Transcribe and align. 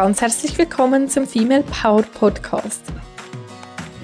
ganz 0.00 0.22
herzlich 0.22 0.56
willkommen 0.56 1.10
zum 1.10 1.26
Female 1.26 1.62
Power 1.62 2.00
Podcast. 2.00 2.82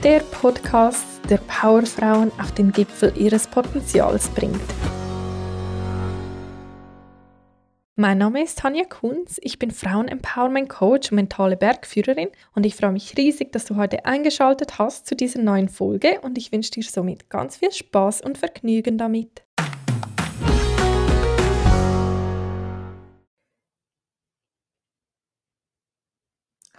Der 0.04 0.20
Podcast, 0.20 1.06
der 1.30 1.38
Powerfrauen 1.38 2.30
auf 2.38 2.52
den 2.52 2.70
Gipfel 2.70 3.14
ihres 3.16 3.46
Potenzials 3.46 4.28
bringt. 4.28 4.60
Mein 7.94 8.18
Name 8.18 8.42
ist 8.42 8.58
Tanja 8.58 8.84
Kunz, 8.84 9.40
ich 9.40 9.58
bin 9.58 9.70
Frauen-Empowerment 9.70 10.68
Coach 10.68 11.12
und 11.12 11.16
mentale 11.16 11.56
Bergführerin 11.56 12.28
und 12.54 12.66
ich 12.66 12.76
freue 12.76 12.92
mich 12.92 13.16
riesig, 13.16 13.50
dass 13.52 13.64
du 13.64 13.76
heute 13.76 14.04
eingeschaltet 14.04 14.78
hast 14.78 15.06
zu 15.06 15.16
dieser 15.16 15.40
neuen 15.40 15.70
Folge 15.70 16.20
und 16.20 16.36
ich 16.36 16.52
wünsche 16.52 16.72
dir 16.72 16.82
somit 16.82 17.30
ganz 17.30 17.56
viel 17.56 17.72
Spaß 17.72 18.20
und 18.20 18.36
Vergnügen 18.36 18.98
damit. 18.98 19.45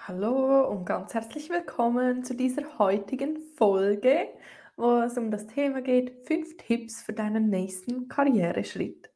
Hallo 0.07 0.69
und 0.69 0.85
ganz 0.85 1.13
herzlich 1.13 1.49
willkommen 1.49 2.23
zu 2.23 2.33
dieser 2.33 2.79
heutigen 2.79 3.41
Folge, 3.57 4.29
wo 4.77 5.01
es 5.01 5.17
um 5.17 5.31
das 5.31 5.47
Thema 5.47 5.81
geht, 5.81 6.25
fünf 6.25 6.55
Tipps 6.55 7.01
für 7.01 7.11
deinen 7.11 7.49
nächsten 7.49 8.07
Karriereschritt. 8.07 9.11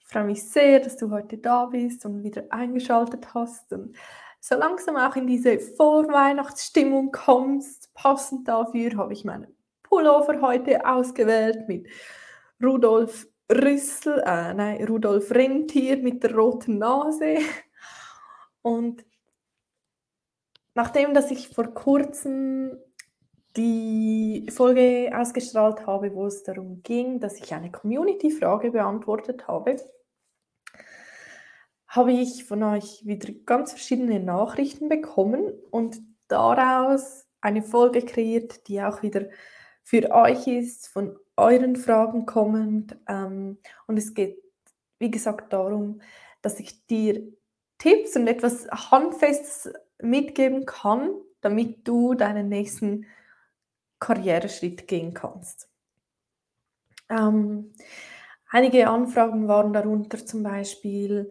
Ich 0.00 0.06
freue 0.06 0.24
mich 0.24 0.42
sehr, 0.42 0.80
dass 0.80 0.96
du 0.96 1.10
heute 1.10 1.36
da 1.36 1.66
bist 1.66 2.06
und 2.06 2.22
wieder 2.22 2.44
eingeschaltet 2.48 3.34
hast 3.34 3.70
und 3.74 3.94
so 4.40 4.54
langsam 4.54 4.96
auch 4.96 5.16
in 5.16 5.26
diese 5.26 5.58
Vorweihnachtsstimmung 5.60 7.12
kommst. 7.12 7.92
Passend 7.92 8.48
dafür 8.48 8.96
habe 8.96 9.12
ich 9.12 9.26
meinen 9.26 9.54
Pullover 9.82 10.40
heute 10.40 10.86
ausgewählt 10.86 11.68
mit 11.68 11.88
Rudolf 12.64 13.28
Rüssel, 13.52 14.22
äh, 14.24 14.54
nein, 14.54 14.82
Rudolf 14.82 15.30
Rentier 15.30 15.98
mit 15.98 16.22
der 16.22 16.34
roten 16.34 16.78
Nase. 16.78 17.36
Und 18.62 19.04
Nachdem, 20.76 21.14
dass 21.14 21.30
ich 21.30 21.48
vor 21.48 21.72
kurzem 21.72 22.76
die 23.56 24.46
Folge 24.54 25.10
ausgestrahlt 25.16 25.86
habe, 25.86 26.14
wo 26.14 26.26
es 26.26 26.42
darum 26.42 26.82
ging, 26.82 27.18
dass 27.18 27.38
ich 27.38 27.54
eine 27.54 27.70
Community-Frage 27.70 28.72
beantwortet 28.72 29.48
habe, 29.48 29.76
habe 31.88 32.12
ich 32.12 32.44
von 32.44 32.62
euch 32.62 33.06
wieder 33.06 33.32
ganz 33.46 33.70
verschiedene 33.72 34.20
Nachrichten 34.20 34.90
bekommen 34.90 35.50
und 35.70 35.96
daraus 36.28 37.26
eine 37.40 37.62
Folge 37.62 38.02
kreiert, 38.02 38.68
die 38.68 38.82
auch 38.82 39.00
wieder 39.00 39.30
für 39.82 40.10
euch 40.10 40.46
ist, 40.46 40.88
von 40.88 41.16
euren 41.38 41.76
Fragen 41.76 42.26
kommend. 42.26 42.98
Ähm, 43.08 43.56
und 43.86 43.96
es 43.96 44.12
geht, 44.12 44.42
wie 44.98 45.10
gesagt, 45.10 45.54
darum, 45.54 46.02
dass 46.42 46.60
ich 46.60 46.84
dir 46.84 47.32
Tipps 47.78 48.14
und 48.14 48.26
etwas 48.28 48.68
Handfestes 48.70 49.72
mitgeben 50.02 50.66
kann, 50.66 51.10
damit 51.40 51.86
du 51.86 52.14
deinen 52.14 52.48
nächsten 52.48 53.06
Karriereschritt 53.98 54.88
gehen 54.88 55.14
kannst. 55.14 55.68
Ähm, 57.08 57.72
einige 58.50 58.88
Anfragen 58.88 59.48
waren 59.48 59.72
darunter 59.72 60.24
zum 60.24 60.42
Beispiel, 60.42 61.30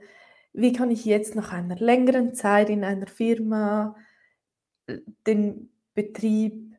wie 0.53 0.71
kann 0.71 0.89
ich 0.89 1.05
jetzt 1.05 1.35
nach 1.35 1.51
einer 1.51 1.75
längeren 1.75 2.33
Zeit 2.33 2.69
in 2.69 2.83
einer 2.83 3.07
Firma 3.07 3.95
äh, 4.87 4.99
den 5.27 5.69
Betrieb 5.93 6.77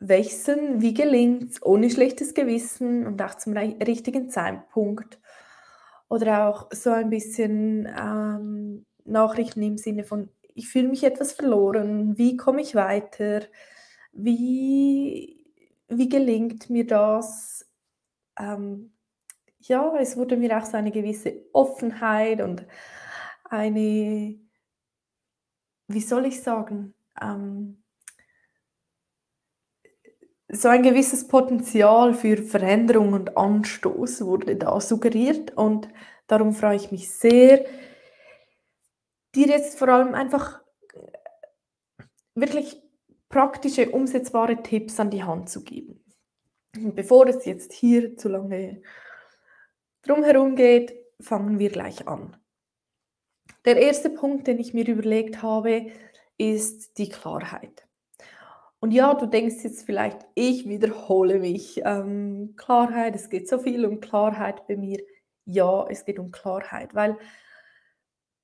wechseln? 0.00 0.82
Wie 0.82 0.94
gelingt 0.94 1.50
es 1.52 1.62
ohne 1.62 1.90
schlechtes 1.90 2.34
Gewissen 2.34 3.06
und 3.06 3.22
auch 3.22 3.36
zum 3.36 3.56
richtigen 3.56 4.30
Zeitpunkt? 4.30 5.20
Oder 6.08 6.48
auch 6.48 6.68
so 6.72 6.90
ein 6.90 7.10
bisschen 7.10 7.86
ähm, 7.86 8.86
Nachrichten 9.04 9.62
im 9.62 9.78
Sinne 9.78 10.04
von, 10.04 10.28
ich 10.56 10.68
fühle 10.68 10.88
mich 10.88 11.04
etwas 11.04 11.32
verloren, 11.32 12.16
wie 12.16 12.36
komme 12.36 12.62
ich 12.62 12.74
weiter, 12.74 13.42
wie, 14.12 15.44
wie 15.88 16.08
gelingt 16.08 16.70
mir 16.70 16.86
das? 16.86 17.68
Ähm, 18.38 18.94
ja, 19.60 19.94
es 19.98 20.16
wurde 20.16 20.36
mir 20.36 20.56
auch 20.56 20.64
so 20.64 20.76
eine 20.78 20.92
gewisse 20.92 21.44
Offenheit 21.52 22.40
und 22.40 22.66
eine, 23.44 24.38
wie 25.88 26.00
soll 26.00 26.26
ich 26.26 26.42
sagen, 26.42 26.94
ähm, 27.20 27.82
so 30.48 30.68
ein 30.68 30.82
gewisses 30.82 31.28
Potenzial 31.28 32.14
für 32.14 32.38
Veränderung 32.38 33.12
und 33.12 33.36
Anstoß 33.36 34.24
wurde 34.24 34.56
da 34.56 34.80
suggeriert 34.80 35.54
und 35.56 35.88
darum 36.28 36.54
freue 36.54 36.76
ich 36.76 36.92
mich 36.92 37.10
sehr, 37.10 37.66
dir 39.36 39.48
jetzt 39.48 39.78
vor 39.78 39.88
allem 39.88 40.14
einfach 40.14 40.60
äh, 40.94 42.02
wirklich 42.34 42.82
praktische, 43.28 43.90
umsetzbare 43.90 44.62
Tipps 44.62 44.98
an 44.98 45.10
die 45.10 45.22
Hand 45.22 45.50
zu 45.50 45.62
geben. 45.62 46.02
Bevor 46.72 47.26
es 47.26 47.44
jetzt 47.44 47.72
hier 47.72 48.16
zu 48.16 48.28
lange 48.28 48.82
drumherum 50.02 50.56
geht, 50.56 50.94
fangen 51.20 51.58
wir 51.58 51.70
gleich 51.70 52.06
an. 52.08 52.36
Der 53.64 53.76
erste 53.76 54.10
Punkt, 54.10 54.46
den 54.46 54.58
ich 54.58 54.74
mir 54.74 54.86
überlegt 54.86 55.42
habe, 55.42 55.86
ist 56.38 56.98
die 56.98 57.08
Klarheit. 57.08 57.86
Und 58.78 58.92
ja, 58.92 59.14
du 59.14 59.26
denkst 59.26 59.64
jetzt 59.64 59.84
vielleicht, 59.84 60.18
ich 60.34 60.68
wiederhole 60.68 61.38
mich. 61.38 61.80
Ähm, 61.84 62.54
Klarheit, 62.56 63.14
es 63.16 63.30
geht 63.30 63.48
so 63.48 63.58
viel 63.58 63.84
um 63.86 64.00
Klarheit 64.00 64.66
bei 64.66 64.76
mir. 64.76 64.98
Ja, 65.44 65.86
es 65.88 66.04
geht 66.04 66.18
um 66.18 66.30
Klarheit, 66.30 66.94
weil 66.94 67.16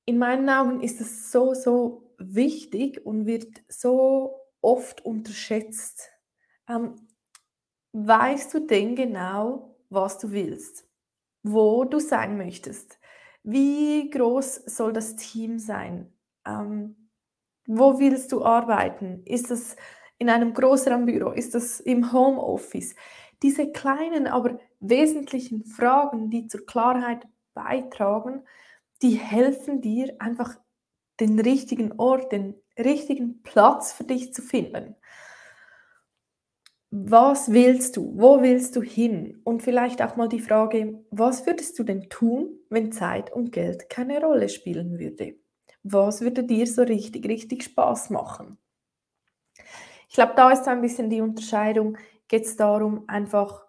in 0.04 0.18
meinen 0.18 0.48
Augen 0.48 0.80
ist 0.80 1.00
es 1.00 1.30
so, 1.30 1.54
so 1.54 2.14
wichtig 2.18 3.04
und 3.04 3.26
wird 3.26 3.62
so 3.68 4.40
oft 4.60 5.04
unterschätzt. 5.04 6.10
Ähm, 6.68 7.08
weißt 7.92 8.54
du 8.54 8.60
denn 8.60 8.96
genau, 8.96 9.76
was 9.90 10.18
du 10.18 10.30
willst, 10.32 10.88
wo 11.42 11.84
du 11.84 11.98
sein 11.98 12.36
möchtest? 12.36 12.98
Wie 13.42 14.08
groß 14.10 14.54
soll 14.66 14.92
das 14.92 15.16
Team 15.16 15.58
sein? 15.58 16.12
Ähm, 16.46 17.08
wo 17.66 17.98
willst 17.98 18.32
du 18.32 18.44
arbeiten? 18.44 19.22
Ist 19.24 19.50
das 19.50 19.76
in 20.19 20.30
einem 20.30 20.54
größeren 20.54 21.06
Büro? 21.06 21.30
Ist 21.30 21.54
das 21.54 21.80
im 21.80 22.12
Homeoffice? 22.12 22.94
Diese 23.42 23.72
kleinen, 23.72 24.26
aber 24.26 24.58
wesentlichen 24.80 25.64
Fragen, 25.64 26.30
die 26.30 26.46
zur 26.46 26.64
Klarheit 26.66 27.26
beitragen, 27.54 28.44
die 29.02 29.16
helfen 29.16 29.80
dir 29.80 30.14
einfach 30.18 30.56
den 31.20 31.38
richtigen 31.38 31.92
Ort, 31.98 32.32
den 32.32 32.54
richtigen 32.78 33.42
Platz 33.42 33.92
für 33.92 34.04
dich 34.04 34.32
zu 34.32 34.42
finden. 34.42 34.96
Was 36.90 37.50
willst 37.50 37.96
du? 37.96 38.12
Wo 38.16 38.42
willst 38.42 38.76
du 38.76 38.82
hin? 38.82 39.40
Und 39.44 39.62
vielleicht 39.62 40.02
auch 40.02 40.16
mal 40.16 40.28
die 40.28 40.40
Frage, 40.40 41.02
was 41.10 41.46
würdest 41.46 41.78
du 41.78 41.84
denn 41.84 42.08
tun, 42.10 42.58
wenn 42.68 42.92
Zeit 42.92 43.32
und 43.32 43.50
Geld 43.50 43.88
keine 43.88 44.20
Rolle 44.20 44.48
spielen 44.48 44.98
würde? 44.98 45.36
Was 45.82 46.20
würde 46.20 46.44
dir 46.44 46.66
so 46.66 46.82
richtig, 46.82 47.26
richtig 47.26 47.64
Spaß 47.64 48.10
machen? 48.10 48.58
Ich 50.08 50.14
glaube, 50.14 50.34
da 50.36 50.50
ist 50.50 50.69
ein 50.69 50.82
bisschen 50.82 51.08
die 51.08 51.22
Unterscheidung, 51.22 51.96
geht 52.28 52.44
es 52.44 52.56
darum, 52.56 53.04
einfach 53.08 53.66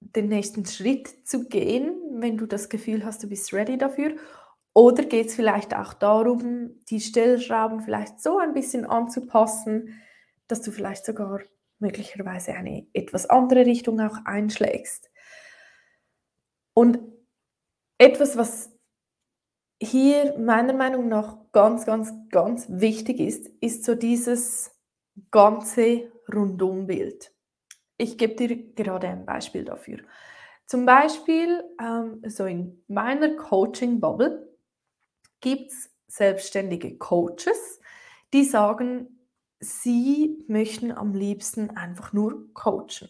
den 0.00 0.28
nächsten 0.28 0.64
Schritt 0.66 1.26
zu 1.26 1.48
gehen, 1.48 1.97
wenn 2.22 2.36
du 2.36 2.46
das 2.46 2.68
Gefühl 2.68 3.04
hast, 3.04 3.22
du 3.22 3.28
bist 3.28 3.52
ready 3.52 3.78
dafür? 3.78 4.16
Oder 4.74 5.04
geht 5.04 5.26
es 5.28 5.34
vielleicht 5.34 5.74
auch 5.74 5.94
darum, 5.94 6.78
die 6.88 7.00
Stellschrauben 7.00 7.80
vielleicht 7.80 8.20
so 8.20 8.38
ein 8.38 8.52
bisschen 8.52 8.84
anzupassen, 8.84 10.00
dass 10.46 10.62
du 10.62 10.70
vielleicht 10.70 11.04
sogar 11.04 11.40
möglicherweise 11.78 12.54
eine 12.54 12.86
etwas 12.92 13.26
andere 13.26 13.66
Richtung 13.66 14.00
auch 14.00 14.18
einschlägst? 14.24 15.10
Und 16.74 17.00
etwas, 17.98 18.36
was 18.36 18.70
hier 19.80 20.38
meiner 20.38 20.74
Meinung 20.74 21.08
nach 21.08 21.36
ganz, 21.52 21.86
ganz, 21.86 22.12
ganz 22.30 22.66
wichtig 22.68 23.20
ist, 23.20 23.48
ist 23.60 23.84
so 23.84 23.94
dieses 23.94 24.70
ganze 25.30 26.12
Rundumbild. 26.32 27.32
Ich 27.96 28.18
gebe 28.18 28.34
dir 28.34 28.56
gerade 28.74 29.08
ein 29.08 29.26
Beispiel 29.26 29.64
dafür. 29.64 29.98
Zum 30.68 30.84
Beispiel, 30.84 31.64
ähm, 31.80 32.20
so 32.26 32.44
in 32.44 32.84
meiner 32.88 33.36
Coaching-Bubble 33.36 34.54
gibt 35.40 35.72
es 35.72 35.90
selbstständige 36.08 36.98
Coaches, 36.98 37.80
die 38.34 38.44
sagen, 38.44 39.18
sie 39.60 40.44
möchten 40.46 40.92
am 40.92 41.14
liebsten 41.14 41.70
einfach 41.70 42.12
nur 42.12 42.52
coachen. 42.52 43.08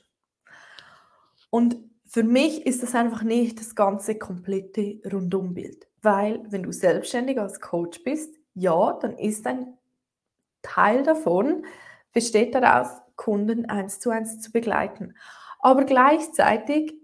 Und 1.51 1.77
für 2.07 2.23
mich 2.23 2.65
ist 2.65 2.85
das 2.85 2.95
einfach 2.95 3.25
nicht 3.25 3.59
das 3.59 3.75
ganze 3.75 4.17
komplette 4.17 5.01
Rundumbild, 5.13 5.89
weil 6.01 6.41
wenn 6.51 6.63
du 6.63 6.71
selbstständig 6.71 7.41
als 7.41 7.61
Coach 7.61 8.05
bist, 8.05 8.37
ja, 8.55 8.93
dann 8.93 9.19
ist 9.19 9.45
ein 9.49 9.77
Teil 10.63 11.03
davon, 11.03 11.65
besteht 12.13 12.55
daraus, 12.55 12.89
Kunden 13.17 13.67
eins 13.67 13.99
zu 13.99 14.11
eins 14.11 14.41
zu 14.41 14.53
begleiten. 14.53 15.17
Aber 15.59 15.85
gleichzeitig 15.85 16.95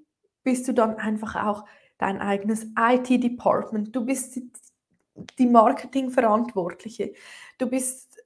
bist 0.44 0.68
du 0.68 0.72
dann 0.72 0.96
einfach 0.96 1.44
auch 1.44 1.64
dein 1.98 2.20
eigenes 2.20 2.66
IT-Department. 2.78 3.94
Du 3.94 4.04
bist 4.04 4.40
die 5.38 5.46
Marketingverantwortliche. 5.46 7.12
Du 7.58 7.68
bist 7.68 8.22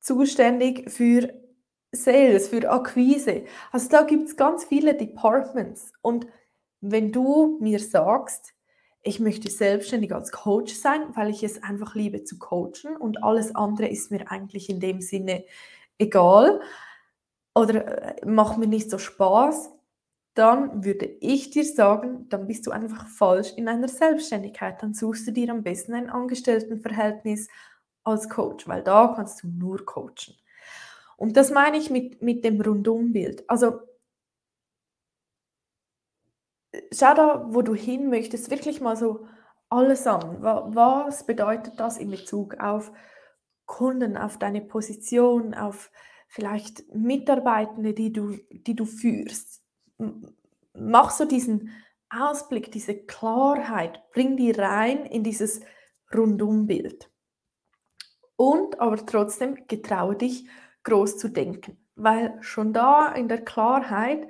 zuständig 0.00 0.90
für 0.90 1.32
Sales, 1.92 2.48
für 2.48 2.70
Akquise. 2.70 3.44
Also 3.72 3.88
da 3.88 4.02
gibt 4.02 4.28
es 4.28 4.36
ganz 4.36 4.64
viele 4.64 4.94
Departments. 4.94 5.92
Und 6.02 6.26
wenn 6.80 7.12
du 7.12 7.58
mir 7.60 7.78
sagst, 7.78 8.54
ich 9.02 9.18
möchte 9.18 9.50
selbstständig 9.50 10.14
als 10.14 10.30
Coach 10.30 10.74
sein, 10.74 11.14
weil 11.14 11.30
ich 11.30 11.42
es 11.42 11.62
einfach 11.62 11.94
liebe 11.94 12.24
zu 12.24 12.38
coachen 12.38 12.96
und 12.98 13.24
alles 13.24 13.54
andere 13.54 13.88
ist 13.88 14.10
mir 14.10 14.30
eigentlich 14.30 14.68
in 14.68 14.78
dem 14.78 15.00
Sinne 15.00 15.44
egal 15.98 16.60
oder 17.54 18.18
äh, 18.20 18.26
macht 18.26 18.58
mir 18.58 18.66
nicht 18.66 18.90
so 18.90 18.98
Spaß, 18.98 19.70
dann 20.34 20.84
würde 20.84 21.06
ich 21.20 21.50
dir 21.50 21.64
sagen, 21.64 22.28
dann 22.28 22.46
bist 22.46 22.66
du 22.66 22.70
einfach 22.70 23.08
falsch 23.08 23.52
in 23.56 23.68
einer 23.68 23.88
Selbstständigkeit. 23.88 24.82
Dann 24.82 24.94
suchst 24.94 25.26
du 25.26 25.32
dir 25.32 25.50
am 25.50 25.62
besten 25.62 25.94
ein 25.94 26.08
Angestelltenverhältnis 26.08 27.48
als 28.04 28.28
Coach, 28.28 28.68
weil 28.68 28.82
da 28.82 29.12
kannst 29.14 29.42
du 29.42 29.48
nur 29.48 29.84
coachen. 29.84 30.36
Und 31.16 31.36
das 31.36 31.50
meine 31.50 31.76
ich 31.76 31.90
mit, 31.90 32.22
mit 32.22 32.44
dem 32.44 32.60
Rundumbild. 32.60 33.48
Also 33.50 33.80
schau 36.92 37.14
da, 37.14 37.46
wo 37.52 37.62
du 37.62 37.74
hin 37.74 38.08
möchtest, 38.08 38.50
wirklich 38.50 38.80
mal 38.80 38.96
so 38.96 39.26
alles 39.68 40.06
an. 40.06 40.42
Was 40.42 41.26
bedeutet 41.26 41.78
das 41.78 41.98
in 41.98 42.10
Bezug 42.10 42.54
auf 42.60 42.92
Kunden, 43.66 44.16
auf 44.16 44.38
deine 44.38 44.60
Position, 44.60 45.54
auf 45.54 45.90
vielleicht 46.28 46.92
Mitarbeitende, 46.94 47.94
die 47.94 48.12
du, 48.12 48.36
die 48.50 48.74
du 48.74 48.84
führst? 48.84 49.62
Mach 50.74 51.10
so 51.10 51.24
diesen 51.24 51.70
Ausblick, 52.10 52.72
diese 52.72 52.94
Klarheit, 52.94 54.02
bring 54.12 54.36
die 54.36 54.50
rein 54.50 55.06
in 55.06 55.22
dieses 55.22 55.60
Rundumbild. 56.14 57.10
Und 58.36 58.80
aber 58.80 59.04
trotzdem 59.04 59.66
getraue 59.68 60.16
dich, 60.16 60.48
groß 60.82 61.18
zu 61.18 61.28
denken, 61.28 61.76
weil 61.94 62.42
schon 62.42 62.72
da 62.72 63.12
in 63.12 63.28
der 63.28 63.44
Klarheit 63.44 64.26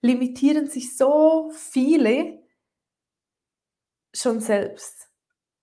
limitieren 0.00 0.68
sich 0.68 0.96
so 0.96 1.50
viele 1.54 2.42
schon 4.14 4.40
selbst. 4.40 5.08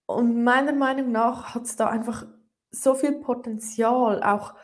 Und 0.05 0.43
meiner 0.43 0.73
Meinung 0.73 1.11
nach 1.11 1.53
hat 1.55 1.63
es 1.63 1.75
da 1.75 1.87
einfach 1.87 2.25
so 2.71 2.95
viel 2.95 3.19
Potenzial, 3.19 4.23
auch 4.23 4.55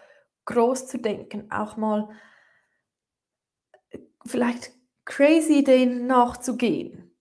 groß 0.45 0.87
zu 0.87 0.99
denken, 0.99 1.51
auch 1.51 1.77
mal 1.77 2.09
vielleicht 4.25 4.72
crazy 5.06 5.60
Ideen 5.60 6.07
nachzugehen. 6.07 7.16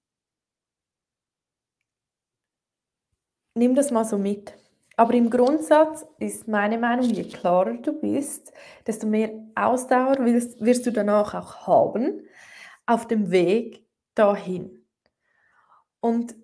Nimm 3.55 3.75
das 3.75 3.91
mal 3.91 4.05
so 4.05 4.19
mit. 4.19 4.55
Aber 4.97 5.15
im 5.15 5.29
Grundsatz 5.29 6.07
ist 6.19 6.47
meine 6.47 6.79
Meinung, 6.79 7.11
je 7.11 7.25
klarer 7.25 7.75
du 7.75 7.93
bist, 7.93 8.53
desto 8.87 9.07
mehr 9.07 9.33
Ausdauer 9.55 10.25
wirst, 10.25 10.61
wirst 10.61 10.87
du 10.87 10.93
danach 10.93 11.35
auch 11.35 11.67
haben 11.67 12.23
auf 12.87 13.07
dem 13.09 13.31
Weg 13.31 13.87
dahin. 14.15 14.87
Und 16.01 16.37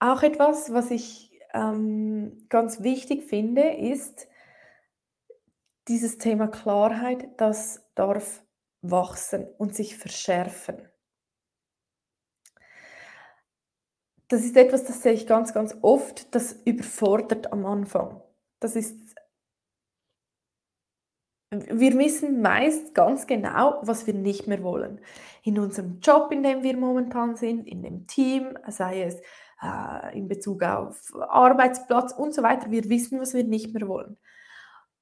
auch 0.00 0.22
etwas, 0.22 0.72
was 0.72 0.90
ich 0.90 1.38
ähm, 1.52 2.46
ganz 2.48 2.82
wichtig 2.82 3.24
finde, 3.24 3.62
ist 3.62 4.28
dieses 5.88 6.18
Thema 6.18 6.48
Klarheit, 6.48 7.28
das 7.36 7.84
darf 7.94 8.42
wachsen 8.82 9.46
und 9.58 9.74
sich 9.74 9.96
verschärfen. 9.96 10.88
Das 14.28 14.44
ist 14.44 14.56
etwas, 14.56 14.84
das 14.84 15.02
sehe 15.02 15.12
ich 15.12 15.26
ganz, 15.26 15.52
ganz 15.52 15.76
oft, 15.82 16.34
das 16.34 16.52
überfordert 16.64 17.52
am 17.52 17.66
Anfang. 17.66 18.22
Das 18.60 18.76
ist 18.76 18.96
wir 21.52 21.98
wissen 21.98 22.42
meist 22.42 22.94
ganz 22.94 23.26
genau, 23.26 23.80
was 23.82 24.06
wir 24.06 24.14
nicht 24.14 24.46
mehr 24.46 24.62
wollen. 24.62 25.00
In 25.42 25.58
unserem 25.58 25.98
Job, 26.00 26.30
in 26.30 26.44
dem 26.44 26.62
wir 26.62 26.76
momentan 26.76 27.34
sind, 27.34 27.66
in 27.66 27.82
dem 27.82 28.06
Team, 28.06 28.56
sei 28.68 29.02
es 29.02 29.20
äh, 29.60 30.16
in 30.16 30.28
Bezug 30.28 30.62
auf 30.62 31.12
Arbeitsplatz 31.28 32.12
und 32.12 32.34
so 32.34 32.44
weiter. 32.44 32.70
Wir 32.70 32.88
wissen, 32.88 33.18
was 33.18 33.34
wir 33.34 33.42
nicht 33.42 33.74
mehr 33.74 33.88
wollen. 33.88 34.16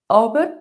Aber 0.09 0.57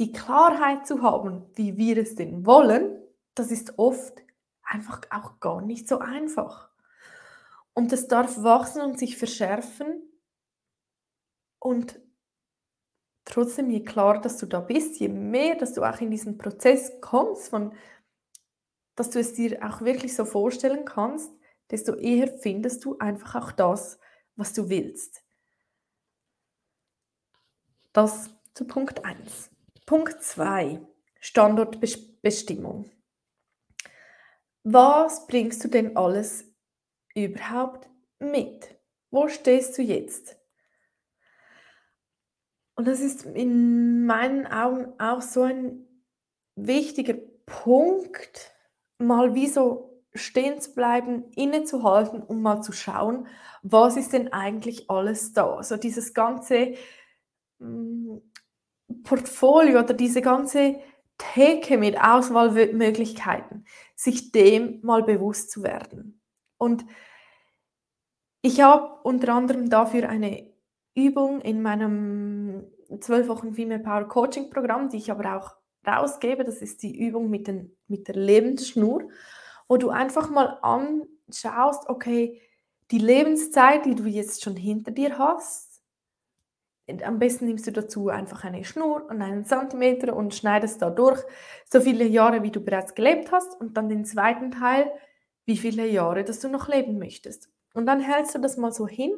die 0.00 0.12
Klarheit 0.12 0.86
zu 0.86 1.02
haben, 1.02 1.44
wie 1.54 1.76
wir 1.76 1.98
es 1.98 2.14
denn 2.14 2.46
wollen, 2.46 2.98
das 3.34 3.50
ist 3.50 3.78
oft 3.78 4.22
einfach 4.62 5.02
auch 5.10 5.40
gar 5.40 5.60
nicht 5.60 5.86
so 5.86 5.98
einfach. 5.98 6.70
Und 7.74 7.92
das 7.92 8.08
darf 8.08 8.42
wachsen 8.42 8.80
und 8.82 8.98
sich 8.98 9.18
verschärfen. 9.18 10.02
Und 11.58 12.00
trotzdem, 13.26 13.68
je 13.68 13.84
klarer, 13.84 14.22
dass 14.22 14.38
du 14.38 14.46
da 14.46 14.60
bist, 14.60 14.98
je 15.00 15.08
mehr, 15.08 15.56
dass 15.56 15.74
du 15.74 15.84
auch 15.84 16.00
in 16.00 16.10
diesen 16.10 16.38
Prozess 16.38 16.98
kommst, 17.02 17.50
von, 17.50 17.74
dass 18.96 19.10
du 19.10 19.20
es 19.20 19.34
dir 19.34 19.62
auch 19.62 19.82
wirklich 19.82 20.16
so 20.16 20.24
vorstellen 20.24 20.86
kannst, 20.86 21.30
desto 21.70 21.94
eher 21.94 22.38
findest 22.38 22.86
du 22.86 22.96
einfach 22.98 23.34
auch 23.34 23.52
das, 23.52 23.98
was 24.34 24.54
du 24.54 24.70
willst. 24.70 25.22
Das 27.92 28.30
zu 28.54 28.66
Punkt 28.66 29.04
1. 29.04 29.50
Punkt 29.90 30.22
2. 30.22 30.80
Standortbestimmung. 31.18 32.92
Was 34.62 35.26
bringst 35.26 35.64
du 35.64 35.68
denn 35.68 35.96
alles 35.96 36.44
überhaupt 37.16 37.90
mit? 38.20 38.78
Wo 39.10 39.26
stehst 39.26 39.76
du 39.76 39.82
jetzt? 39.82 40.36
Und 42.76 42.86
das 42.86 43.00
ist 43.00 43.24
in 43.24 44.06
meinen 44.06 44.46
Augen 44.46 44.92
auch 45.00 45.22
so 45.22 45.42
ein 45.42 45.88
wichtiger 46.54 47.14
Punkt, 47.44 48.54
mal 48.98 49.34
wie 49.34 49.48
so 49.48 50.04
stehen 50.14 50.60
zu 50.60 50.72
bleiben, 50.72 51.32
innezuhalten 51.32 52.22
und 52.22 52.40
mal 52.40 52.62
zu 52.62 52.70
schauen, 52.70 53.26
was 53.64 53.96
ist 53.96 54.12
denn 54.12 54.32
eigentlich 54.32 54.88
alles 54.88 55.32
da? 55.32 55.64
So 55.64 55.76
dieses 55.76 56.14
ganze 56.14 56.74
hm, 57.58 58.22
Portfolio 59.02 59.80
oder 59.80 59.94
diese 59.94 60.22
ganze 60.22 60.80
Theke 61.18 61.76
mit 61.78 62.00
Auswahlmöglichkeiten, 62.02 63.66
sich 63.94 64.32
dem 64.32 64.80
mal 64.82 65.02
bewusst 65.02 65.50
zu 65.50 65.62
werden. 65.62 66.20
Und 66.56 66.84
ich 68.42 68.60
habe 68.60 69.00
unter 69.02 69.34
anderem 69.34 69.68
dafür 69.68 70.08
eine 70.08 70.50
Übung 70.94 71.40
in 71.40 71.62
meinem 71.62 72.64
12 72.98 73.28
Wochen 73.28 73.54
Female 73.54 73.80
Power 73.80 74.08
Coaching 74.08 74.50
Programm, 74.50 74.88
die 74.88 74.96
ich 74.96 75.10
aber 75.10 75.36
auch 75.36 75.54
rausgebe. 75.86 76.44
Das 76.44 76.62
ist 76.62 76.82
die 76.82 76.98
Übung 76.98 77.30
mit, 77.30 77.46
den, 77.46 77.76
mit 77.86 78.08
der 78.08 78.16
Lebensschnur, 78.16 79.08
wo 79.68 79.76
du 79.76 79.90
einfach 79.90 80.30
mal 80.30 80.58
anschaust, 80.62 81.88
okay, 81.88 82.40
die 82.90 82.98
Lebenszeit, 82.98 83.84
die 83.84 83.94
du 83.94 84.04
jetzt 84.04 84.42
schon 84.42 84.56
hinter 84.56 84.90
dir 84.90 85.16
hast, 85.16 85.69
am 87.04 87.18
besten 87.18 87.46
nimmst 87.46 87.66
du 87.66 87.72
dazu 87.72 88.08
einfach 88.08 88.44
eine 88.44 88.64
Schnur 88.64 89.06
und 89.08 89.22
einen 89.22 89.44
Zentimeter 89.44 90.14
und 90.14 90.34
schneidest 90.34 90.82
da 90.82 90.90
durch 90.90 91.22
so 91.70 91.80
viele 91.80 92.04
Jahre, 92.04 92.42
wie 92.42 92.50
du 92.50 92.60
bereits 92.60 92.94
gelebt 92.94 93.32
hast 93.32 93.60
und 93.60 93.76
dann 93.76 93.88
den 93.88 94.04
zweiten 94.04 94.50
Teil, 94.50 94.90
wie 95.46 95.56
viele 95.56 95.86
Jahre, 95.86 96.24
dass 96.24 96.40
du 96.40 96.48
noch 96.48 96.68
leben 96.68 96.98
möchtest. 96.98 97.48
Und 97.74 97.86
dann 97.86 98.00
hältst 98.00 98.34
du 98.34 98.38
das 98.38 98.56
mal 98.56 98.72
so 98.72 98.86
hin 98.86 99.12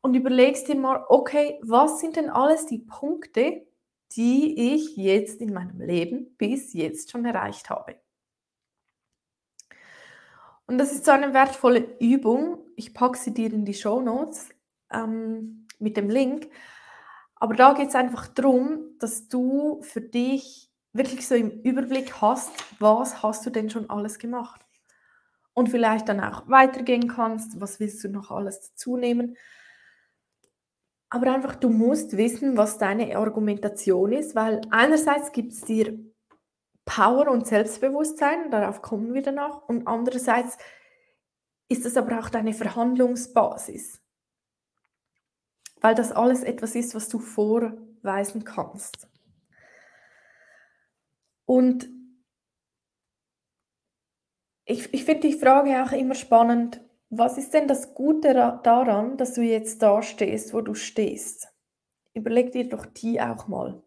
und 0.00 0.14
überlegst 0.14 0.68
dir 0.68 0.76
mal, 0.76 1.04
okay, 1.08 1.60
was 1.62 2.00
sind 2.00 2.16
denn 2.16 2.30
alles 2.30 2.66
die 2.66 2.78
Punkte, 2.78 3.66
die 4.16 4.74
ich 4.74 4.96
jetzt 4.96 5.40
in 5.40 5.52
meinem 5.52 5.80
Leben 5.80 6.34
bis 6.36 6.72
jetzt 6.72 7.10
schon 7.10 7.24
erreicht 7.24 7.70
habe. 7.70 7.96
Und 10.66 10.78
das 10.78 10.92
ist 10.92 11.04
so 11.04 11.10
eine 11.10 11.34
wertvolle 11.34 11.96
Übung. 11.98 12.58
Ich 12.76 12.94
packe 12.94 13.18
sie 13.18 13.34
dir 13.34 13.52
in 13.52 13.64
die 13.64 13.74
Show 13.74 14.00
Notes 14.00 14.50
ähm, 14.92 15.59
mit 15.80 15.96
dem 15.96 16.10
Link. 16.10 16.48
Aber 17.36 17.54
da 17.54 17.72
geht 17.72 17.88
es 17.88 17.94
einfach 17.94 18.28
darum, 18.28 18.98
dass 18.98 19.28
du 19.28 19.80
für 19.82 20.00
dich 20.00 20.70
wirklich 20.92 21.26
so 21.26 21.34
im 21.34 21.50
Überblick 21.62 22.20
hast, 22.20 22.50
was 22.78 23.22
hast 23.22 23.46
du 23.46 23.50
denn 23.50 23.70
schon 23.70 23.88
alles 23.88 24.18
gemacht. 24.18 24.60
Und 25.54 25.68
vielleicht 25.68 26.08
dann 26.08 26.20
auch 26.20 26.48
weitergehen 26.48 27.08
kannst, 27.08 27.60
was 27.60 27.80
willst 27.80 28.02
du 28.04 28.08
noch 28.08 28.30
alles 28.30 28.70
dazu 28.70 28.96
nehmen. 28.96 29.36
Aber 31.08 31.32
einfach, 31.34 31.56
du 31.56 31.70
musst 31.70 32.16
wissen, 32.16 32.56
was 32.56 32.78
deine 32.78 33.16
Argumentation 33.16 34.12
ist, 34.12 34.36
weil 34.36 34.60
einerseits 34.70 35.32
gibt 35.32 35.52
es 35.52 35.62
dir 35.62 35.98
Power 36.84 37.28
und 37.28 37.46
Selbstbewusstsein, 37.46 38.50
darauf 38.50 38.80
kommen 38.80 39.12
wir 39.12 39.22
danach, 39.22 39.68
und 39.68 39.86
andererseits 39.86 40.56
ist 41.68 41.84
es 41.84 41.96
aber 41.96 42.18
auch 42.18 42.30
deine 42.30 42.52
Verhandlungsbasis, 42.52 44.00
weil 45.80 45.94
das 45.94 46.12
alles 46.12 46.42
etwas 46.42 46.74
ist, 46.74 46.94
was 46.94 47.08
du 47.08 47.18
vorweisen 47.18 48.44
kannst. 48.44 49.08
Und 51.46 51.88
ich, 54.64 54.92
ich 54.94 55.04
finde 55.04 55.28
die 55.28 55.34
Frage 55.38 55.82
auch 55.84 55.92
immer 55.92 56.14
spannend, 56.14 56.80
Was 57.12 57.38
ist 57.38 57.54
denn 57.54 57.66
das 57.68 57.94
Gute 57.94 58.32
daran, 58.34 59.16
dass 59.16 59.34
du 59.34 59.42
jetzt 59.42 59.82
da 59.82 60.00
stehst, 60.02 60.54
wo 60.54 60.60
du 60.60 60.74
stehst? 60.74 61.48
Überleg 62.14 62.52
dir 62.52 62.68
doch 62.68 62.86
die 62.86 63.20
auch 63.20 63.48
mal. 63.48 63.82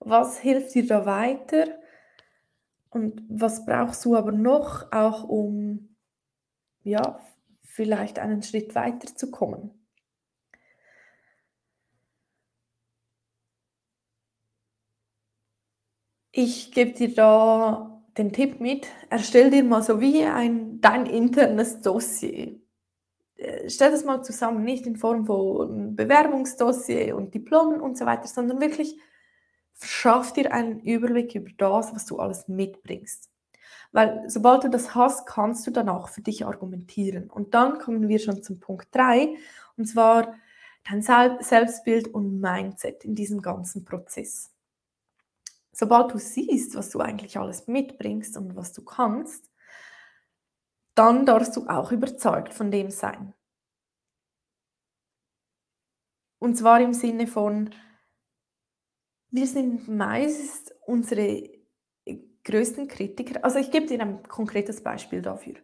Was 0.00 0.38
hilft 0.38 0.74
dir 0.74 0.86
da 0.86 1.04
weiter? 1.06 1.78
Und 2.90 3.22
was 3.28 3.64
brauchst 3.66 4.04
du 4.04 4.16
aber 4.16 4.32
noch, 4.32 4.90
auch 4.92 5.24
um 5.24 5.96
ja, 6.82 7.20
vielleicht 7.76 8.18
einen 8.18 8.42
Schritt 8.42 8.74
weiter 8.74 9.14
zu 9.14 9.30
kommen? 9.30 9.70
Ich 16.32 16.72
gebe 16.72 16.92
dir 16.92 17.14
da 17.14 18.02
den 18.18 18.32
Tipp 18.32 18.60
mit, 18.60 18.86
erstell 19.10 19.50
dir 19.50 19.62
mal 19.64 19.82
so 19.82 20.00
wie 20.00 20.22
ein 20.24 20.80
dein 20.80 21.06
internes 21.06 21.80
Dossier. 21.80 22.60
Äh, 23.36 23.68
stell 23.70 23.90
das 23.90 24.04
mal 24.04 24.22
zusammen, 24.22 24.64
nicht 24.64 24.86
in 24.86 24.96
Form 24.96 25.26
von 25.26 25.96
Bewerbungsdossier 25.96 27.16
und 27.16 27.34
Diplomen 27.34 27.80
und 27.80 27.98
so 27.98 28.06
weiter, 28.06 28.28
sondern 28.28 28.60
wirklich 28.60 28.98
schaff 29.82 30.32
dir 30.32 30.52
einen 30.52 30.80
Überblick 30.80 31.34
über 31.34 31.50
das, 31.58 31.94
was 31.94 32.06
du 32.06 32.18
alles 32.18 32.48
mitbringst. 32.48 33.30
Weil 33.92 34.28
sobald 34.28 34.64
du 34.64 34.70
das 34.70 34.94
hast, 34.94 35.26
kannst 35.26 35.66
du 35.66 35.70
dann 35.70 35.88
auch 35.88 36.08
für 36.08 36.22
dich 36.22 36.44
argumentieren. 36.44 37.30
Und 37.30 37.54
dann 37.54 37.78
kommen 37.78 38.08
wir 38.08 38.18
schon 38.18 38.42
zum 38.42 38.60
Punkt 38.60 38.88
3, 38.94 39.36
und 39.76 39.86
zwar 39.86 40.34
dein 40.88 41.02
Selbstbild 41.02 42.08
und 42.08 42.40
Mindset 42.40 43.04
in 43.04 43.14
diesem 43.14 43.42
ganzen 43.42 43.84
Prozess 43.84 44.50
sobald 45.76 46.12
du 46.12 46.18
siehst, 46.18 46.74
was 46.74 46.88
du 46.90 47.00
eigentlich 47.00 47.38
alles 47.38 47.66
mitbringst 47.66 48.36
und 48.38 48.56
was 48.56 48.72
du 48.72 48.82
kannst, 48.82 49.50
dann 50.94 51.26
darfst 51.26 51.54
du 51.54 51.66
auch 51.68 51.92
überzeugt 51.92 52.54
von 52.54 52.70
dem 52.70 52.90
sein. 52.90 53.34
Und 56.38 56.56
zwar 56.56 56.80
im 56.80 56.94
Sinne 56.94 57.26
von, 57.26 57.74
wir 59.30 59.46
sind 59.46 59.86
meist 59.86 60.74
unsere 60.86 61.55
größten 62.46 62.88
Kritiker. 62.88 63.44
Also 63.44 63.58
ich 63.58 63.70
gebe 63.70 63.86
dir 63.86 64.00
ein 64.00 64.22
konkretes 64.22 64.82
Beispiel 64.82 65.20
dafür. 65.20 65.56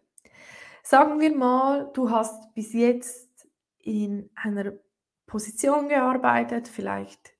Sagen 0.82 1.20
wir 1.20 1.34
mal, 1.34 1.90
du 1.94 2.10
hast 2.10 2.52
bis 2.54 2.72
jetzt 2.72 3.48
in 3.78 4.28
einer 4.34 4.72
Position 5.26 5.88
gearbeitet, 5.88 6.68
vielleicht 6.68 7.32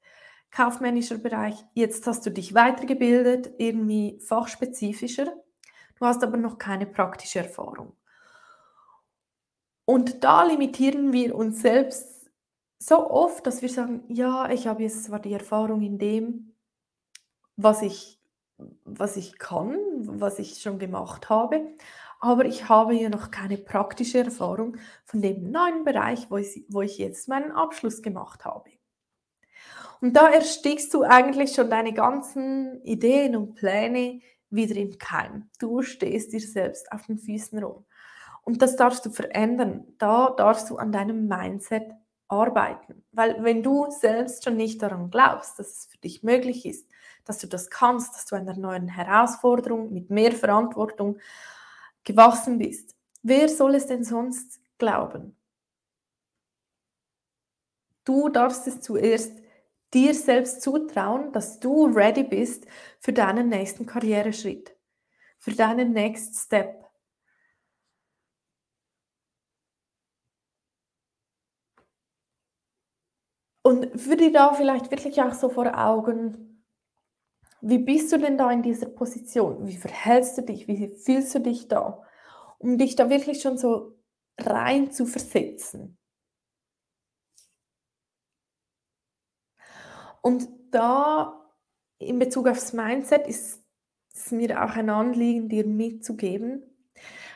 kaufmännischer 0.51 1.19
Bereich. 1.19 1.65
Jetzt 1.75 2.07
hast 2.07 2.25
du 2.25 2.31
dich 2.31 2.55
weitergebildet, 2.55 3.53
irgendwie 3.59 4.21
fachspezifischer. 4.21 5.33
Du 5.99 6.07
hast 6.07 6.23
aber 6.23 6.37
noch 6.37 6.59
keine 6.59 6.87
praktische 6.87 7.41
Erfahrung. 7.41 7.97
Und 9.85 10.23
da 10.23 10.45
limitieren 10.45 11.13
wir 11.13 11.35
uns 11.35 11.61
selbst 11.61 12.31
so 12.79 13.11
oft, 13.11 13.47
dass 13.47 13.63
wir 13.63 13.69
sagen, 13.69 14.05
ja, 14.09 14.51
ich 14.51 14.67
habe 14.67 14.83
jetzt 14.83 15.05
zwar 15.05 15.19
die 15.21 15.33
Erfahrung 15.33 15.83
in 15.83 15.99
dem, 15.99 16.55
was 17.57 17.83
ich, 17.83 18.22
was 18.85 19.17
ich 19.17 19.39
kann, 19.39 19.77
was 20.03 20.39
ich 20.39 20.61
schon 20.61 20.79
gemacht 20.79 21.29
habe, 21.29 21.67
aber 22.21 22.45
ich 22.45 22.69
habe 22.69 22.95
ja 22.95 23.09
noch 23.09 23.31
keine 23.33 23.59
praktische 23.59 24.19
Erfahrung 24.19 24.77
von 25.05 25.21
dem 25.23 25.51
neuen 25.51 25.85
Bereich, 25.85 26.31
wo 26.31 26.37
ich, 26.37 26.65
wo 26.69 26.83
ich 26.83 26.99
jetzt 26.99 27.29
meinen 27.29 27.51
Abschluss 27.51 28.01
gemacht 28.01 28.45
habe. 28.45 28.71
Und 30.01 30.15
da 30.15 30.29
erstickst 30.29 30.93
du 30.95 31.03
eigentlich 31.03 31.55
schon 31.55 31.71
deine 31.71 31.93
ganzen 31.93 32.83
Ideen 32.83 33.37
und 33.37 33.55
Pläne 33.55 34.21
wieder 34.51 34.77
im 34.77 34.99
Keim. 34.99 35.49
Du 35.59 35.83
stehst 35.83 36.33
dir 36.33 36.41
selbst 36.41 36.91
auf 36.93 37.07
den 37.07 37.19
Füßen 37.19 37.63
rum. 37.63 37.85
Und 38.43 38.63
das 38.63 38.77
darfst 38.77 39.07
du 39.07 39.11
verändern. 39.11 39.87
Da 39.99 40.31
darfst 40.31 40.71
du 40.71 40.77
an 40.77 40.93
deinem 40.93 41.29
Mindset 41.29 41.91
arbeiten. 42.29 43.05
Weil 43.13 43.43
wenn 43.45 43.63
du 43.63 43.91
selbst 43.91 44.45
schon 44.45 44.57
nicht 44.57 44.83
daran 44.83 45.11
glaubst, 45.11 45.59
dass 45.59 45.69
es 45.69 45.87
für 45.87 45.99
dich 45.99 46.23
möglich 46.23 46.67
ist, 46.67 46.89
dass 47.25 47.39
du 47.39 47.47
das 47.47 47.71
kannst, 47.71 48.15
dass 48.15 48.27
du 48.27 48.37
einer 48.37 48.57
neuen 48.57 48.89
Herausforderung 48.89 49.93
mit 49.93 50.11
mehr 50.11 50.33
Verantwortung 50.33 51.19
gewachsen 52.05 52.59
bist, 52.59 52.95
wer 53.23 53.49
soll 53.49 53.75
es 53.75 53.87
denn 53.87 54.05
sonst 54.05 54.61
glauben? 54.79 55.37
Du 58.05 58.29
darfst 58.29 58.67
es 58.67 58.81
zuerst 58.81 59.33
dir 59.95 60.15
selbst 60.15 60.63
zutrauen, 60.63 61.33
dass 61.33 61.61
du 61.61 61.87
ready 61.87 62.25
bist 62.25 62.67
für 63.01 63.13
deinen 63.13 63.49
nächsten 63.49 63.87
Karriereschritt, 63.87 64.75
für 65.39 65.53
deinen 65.53 65.93
Next 65.93 66.37
Step. 66.37 66.83
Und 73.63 74.01
führ 74.01 74.17
dir 74.17 74.33
da 74.33 74.55
vielleicht 74.55 74.91
wirklich 74.91 75.23
auch 75.23 75.35
so 75.35 75.49
vor 75.49 75.79
Augen, 75.79 76.52
wie 77.63 77.79
bist 77.79 78.13
du 78.13 78.19
denn 78.19 78.37
da 78.37 78.51
in 78.51 78.63
dieser 78.63 78.87
Position? 78.87 79.67
Wie 79.67 79.77
verhältst 79.77 80.37
du 80.37 80.43
dich? 80.43 80.67
Wie 80.67 80.89
fühlst 80.97 81.35
du 81.35 81.39
dich 81.39 81.69
da? 81.69 82.03
Um 82.59 82.77
dich 82.77 82.97
da 82.97 83.09
wirklich 83.09 83.41
schon 83.41 83.57
so 83.57 83.97
rein 84.39 84.91
zu 84.91 85.07
versetzen. 85.07 85.97
Und 90.23 90.49
da 90.73 91.41
in 91.99 92.19
Bezug 92.19 92.49
aufs 92.49 92.73
Mindset 92.73 93.29
ist 93.29 93.63
es 94.13 94.33
mir 94.33 94.65
auch 94.65 94.77
ein 94.77 94.91
Anliegen, 94.91 95.49
dir 95.49 95.65
mitzugeben. 95.65 96.65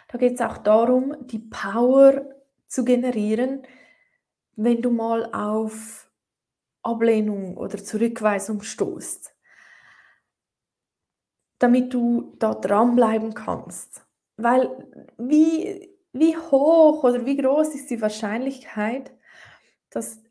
Da 0.09 0.19
geht 0.19 0.35
es 0.35 0.41
auch 0.41 0.59
darum, 0.59 1.17
die 1.29 1.39
Power 1.39 2.29
zu 2.67 2.85
generieren, 2.85 3.63
wenn 4.57 4.83
du 4.83 4.91
mal 4.91 5.33
auf 5.33 6.11
Ablehnung 6.83 7.57
oder 7.57 7.83
Zurückweisung 7.83 8.63
stoßt, 8.63 9.36
damit 11.59 11.93
du 11.95 12.35
da 12.39 12.55
dranbleiben 12.55 13.35
kannst. 13.35 14.07
Weil 14.37 14.89
wie, 15.19 15.91
wie 16.13 16.37
hoch 16.37 17.05
oder 17.05 17.25
wie 17.25 17.37
groß 17.37 17.75
ist 17.75 17.91
die 17.91 18.01
Wahrscheinlichkeit, 18.01 19.13
dass 19.91 20.23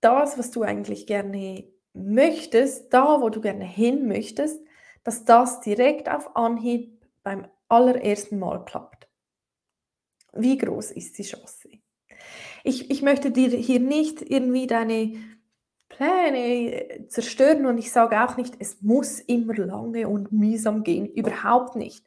das, 0.00 0.38
was 0.38 0.50
du 0.50 0.62
eigentlich 0.62 1.06
gerne 1.06 1.64
möchtest, 1.92 2.92
da 2.92 3.20
wo 3.20 3.28
du 3.28 3.40
gerne 3.40 3.64
hin 3.64 4.06
möchtest, 4.08 4.62
dass 5.04 5.24
das 5.24 5.60
direkt 5.60 6.08
auf 6.08 6.36
Anhieb 6.36 7.04
beim 7.22 7.46
allerersten 7.68 8.38
Mal 8.38 8.64
klappt. 8.64 9.08
Wie 10.32 10.58
groß 10.58 10.92
ist 10.92 11.18
die 11.18 11.22
Chance? 11.22 11.68
Ich, 12.64 12.90
ich 12.90 13.02
möchte 13.02 13.30
dir 13.30 13.48
hier 13.48 13.80
nicht 13.80 14.22
irgendwie 14.22 14.66
deine 14.66 15.14
Pläne 15.96 17.06
zerstören 17.08 17.66
und 17.66 17.78
ich 17.78 17.90
sage 17.90 18.22
auch 18.22 18.36
nicht, 18.36 18.54
es 18.58 18.82
muss 18.82 19.20
immer 19.20 19.54
lange 19.54 20.08
und 20.08 20.32
mühsam 20.32 20.82
gehen, 20.82 21.06
überhaupt 21.06 21.76
nicht. 21.76 22.04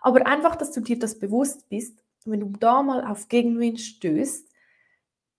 Aber 0.00 0.26
einfach, 0.26 0.56
dass 0.56 0.72
du 0.72 0.80
dir 0.80 0.98
das 0.98 1.18
bewusst 1.18 1.68
bist, 1.68 2.02
wenn 2.24 2.40
du 2.40 2.52
da 2.58 2.82
mal 2.82 3.04
auf 3.04 3.28
Gegenwind 3.28 3.80
stößt, 3.80 4.48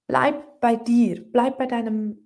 bleib 0.08 0.60
bei 0.60 0.76
dir, 0.76 1.24
bleib 1.32 1.58
bei 1.58 1.66
deinem 1.66 2.24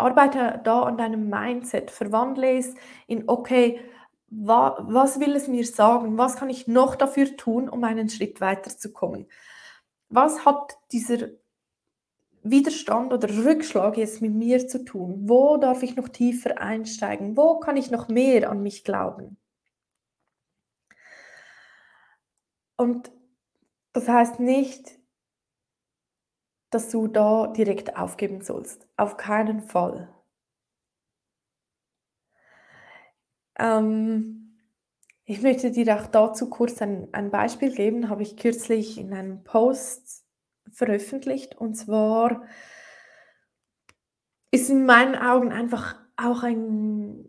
arbeite 0.00 0.60
da 0.64 0.82
an 0.82 0.96
deinem 0.96 1.28
Mindset, 1.28 1.90
verwandle 1.90 2.56
es 2.56 2.74
in, 3.06 3.28
okay, 3.28 3.80
wa, 4.28 4.78
was 4.80 5.20
will 5.20 5.36
es 5.36 5.46
mir 5.46 5.66
sagen? 5.66 6.16
Was 6.18 6.36
kann 6.36 6.50
ich 6.50 6.66
noch 6.66 6.96
dafür 6.96 7.36
tun, 7.36 7.68
um 7.68 7.84
einen 7.84 8.08
Schritt 8.08 8.40
weiterzukommen? 8.40 9.26
Was 10.08 10.44
hat 10.44 10.78
dieser 10.90 11.28
Widerstand 12.42 13.12
oder 13.12 13.28
Rückschlag 13.28 13.96
jetzt 13.96 14.22
mit 14.22 14.32
mir 14.32 14.66
zu 14.66 14.84
tun? 14.84 15.28
Wo 15.28 15.56
darf 15.56 15.82
ich 15.82 15.96
noch 15.96 16.08
tiefer 16.08 16.60
einsteigen? 16.60 17.36
Wo 17.36 17.60
kann 17.60 17.76
ich 17.76 17.90
noch 17.90 18.08
mehr 18.08 18.50
an 18.50 18.62
mich 18.62 18.84
glauben? 18.84 19.36
Und 22.76 23.12
das 23.92 24.08
heißt 24.08 24.40
nicht, 24.40 24.98
dass 26.70 26.88
du 26.90 27.08
da 27.08 27.48
direkt 27.48 27.96
aufgeben 27.96 28.40
sollst. 28.40 28.88
Auf 28.96 29.16
keinen 29.16 29.60
Fall. 29.60 30.08
Ähm, 33.58 34.58
ich 35.24 35.42
möchte 35.42 35.70
dir 35.70 35.94
auch 36.00 36.06
dazu 36.06 36.48
kurz 36.48 36.80
ein, 36.80 37.08
ein 37.12 37.30
Beispiel 37.30 37.74
geben, 37.74 38.08
habe 38.08 38.22
ich 38.22 38.36
kürzlich 38.36 38.98
in 38.98 39.12
einem 39.12 39.44
Post 39.44 40.24
veröffentlicht. 40.70 41.56
Und 41.56 41.74
zwar 41.74 42.42
ist 44.50 44.70
in 44.70 44.86
meinen 44.86 45.14
Augen 45.14 45.52
einfach 45.52 45.96
auch 46.16 46.42
ein, 46.42 47.28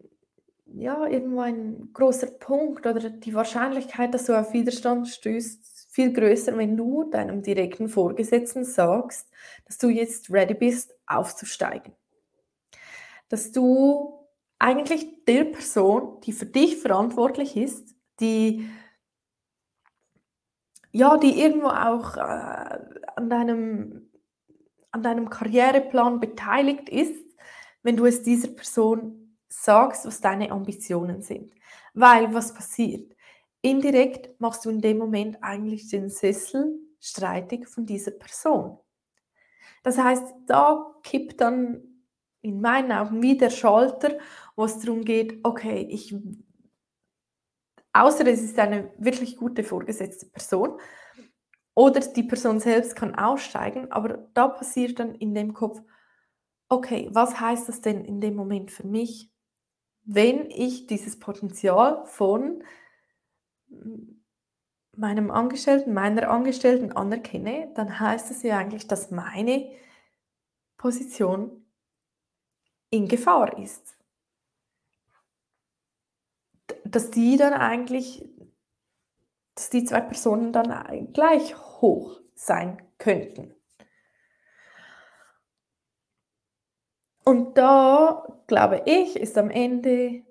ja, 0.65 1.05
irgendwo 1.07 1.41
ein 1.41 1.89
großer 1.93 2.27
Punkt 2.27 2.85
oder 2.85 3.09
die 3.09 3.33
Wahrscheinlichkeit, 3.33 4.13
dass 4.13 4.25
du 4.25 4.39
auf 4.39 4.53
Widerstand 4.53 5.07
stößt, 5.07 5.87
viel 5.91 6.13
größer, 6.13 6.57
wenn 6.57 6.77
du 6.77 7.03
deinem 7.03 7.43
direkten 7.43 7.89
Vorgesetzten 7.89 8.63
sagst, 8.63 9.29
dass 9.65 9.77
du 9.77 9.89
jetzt 9.89 10.31
ready 10.31 10.53
bist, 10.53 10.95
aufzusteigen. 11.05 11.93
Dass 13.27 13.51
du 13.51 14.25
eigentlich 14.57 15.25
der 15.25 15.45
Person, 15.45 16.21
die 16.21 16.31
für 16.31 16.45
dich 16.45 16.77
verantwortlich 16.77 17.57
ist, 17.57 17.93
die 18.19 18.69
ja, 20.93 21.17
die 21.17 21.41
irgendwo 21.41 21.67
auch 21.67 22.17
äh, 22.17 22.79
an, 23.21 23.29
deinem, 23.29 24.09
an 24.91 25.03
deinem 25.03 25.29
Karriereplan 25.29 26.19
beteiligt 26.19 26.89
ist, 26.89 27.25
wenn 27.83 27.97
du 27.97 28.05
es 28.05 28.23
dieser 28.23 28.49
Person 28.49 29.37
sagst, 29.47 30.05
was 30.05 30.21
deine 30.21 30.51
Ambitionen 30.51 31.21
sind. 31.21 31.53
Weil 31.93 32.33
was 32.33 32.53
passiert? 32.53 33.15
Indirekt 33.61 34.39
machst 34.39 34.65
du 34.65 34.69
in 34.69 34.81
dem 34.81 34.97
Moment 34.97 35.37
eigentlich 35.41 35.87
den 35.89 36.09
Sessel 36.09 36.79
streitig 36.99 37.67
von 37.67 37.85
dieser 37.85 38.11
Person. 38.11 38.79
Das 39.83 39.97
heißt, 39.97 40.23
da 40.47 40.95
kippt 41.03 41.41
dann 41.41 41.81
in 42.41 42.61
meinen 42.61 42.91
Augen 42.91 43.21
wie 43.21 43.37
der 43.37 43.49
Schalter, 43.49 44.17
wo 44.55 44.65
es 44.65 44.79
darum 44.79 45.03
geht, 45.03 45.39
okay, 45.43 45.87
ich, 45.89 46.15
außer 47.93 48.25
es 48.27 48.41
ist 48.41 48.57
eine 48.57 48.91
wirklich 48.97 49.37
gute 49.37 49.63
vorgesetzte 49.63 50.27
Person, 50.27 50.79
oder 51.73 52.01
die 52.01 52.23
Person 52.23 52.59
selbst 52.59 52.95
kann 52.95 53.15
aussteigen, 53.15 53.91
aber 53.91 54.29
da 54.33 54.47
passiert 54.47 54.99
dann 54.99 55.15
in 55.15 55.33
dem 55.33 55.53
Kopf, 55.53 55.81
okay, 56.69 57.09
was 57.11 57.39
heißt 57.39 57.67
das 57.69 57.81
denn 57.81 58.05
in 58.05 58.21
dem 58.21 58.35
Moment 58.35 58.71
für 58.71 58.87
mich, 58.87 59.31
wenn 60.03 60.49
ich 60.49 60.87
dieses 60.87 61.19
Potenzial 61.19 62.05
von 62.05 62.63
meinem 64.95 65.31
Angestellten, 65.31 65.93
meiner 65.93 66.29
Angestellten 66.29 66.91
anerkenne, 66.91 67.71
dann 67.75 67.99
heißt 67.99 68.31
es 68.31 68.43
ja 68.43 68.57
eigentlich, 68.57 68.87
dass 68.87 69.11
meine 69.11 69.71
Position 70.77 71.65
in 72.89 73.07
Gefahr 73.07 73.57
ist. 73.57 73.97
Dass 76.83 77.11
die 77.11 77.37
dann 77.37 77.53
eigentlich, 77.53 78.27
dass 79.55 79.69
die 79.69 79.83
zwei 79.83 80.01
Personen 80.01 80.53
dann 80.53 81.13
gleich 81.13 81.55
hoch 81.81 82.19
sein 82.35 82.81
könnten. 82.97 83.53
Und 87.23 87.57
da, 87.57 88.25
glaube 88.47 88.83
ich, 88.85 89.15
ist 89.15 89.37
am 89.37 89.49
Ende, 89.51 90.23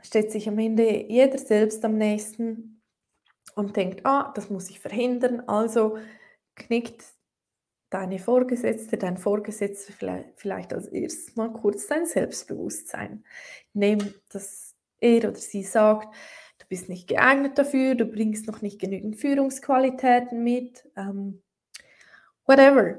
steht 0.00 0.32
sich 0.32 0.48
am 0.48 0.58
Ende 0.58 1.06
jeder 1.08 1.38
selbst 1.38 1.84
am 1.84 1.96
nächsten 1.98 2.82
und 3.54 3.76
denkt, 3.76 4.06
ah, 4.06 4.32
das 4.34 4.48
muss 4.48 4.70
ich 4.70 4.80
verhindern, 4.80 5.40
also 5.46 5.98
knickt 6.54 7.04
deine 7.90 8.18
Vorgesetzte, 8.18 8.96
dein 8.96 9.18
Vorgesetzter 9.18 9.92
vielleicht, 9.92 10.40
vielleicht 10.40 10.72
als 10.72 10.88
erstes 10.88 11.36
mal 11.36 11.52
kurz 11.52 11.86
dein 11.86 12.06
Selbstbewusstsein. 12.06 13.24
Nehm, 13.74 14.14
dass 14.30 14.74
er 15.00 15.28
oder 15.28 15.34
sie 15.34 15.62
sagt, 15.62 16.14
bist 16.72 16.88
nicht 16.88 17.06
geeignet 17.06 17.58
dafür, 17.58 17.94
du 17.94 18.06
bringst 18.06 18.46
noch 18.46 18.62
nicht 18.62 18.80
genügend 18.80 19.16
Führungsqualitäten 19.16 20.42
mit, 20.42 20.88
ähm, 20.96 21.42
whatever. 22.46 22.98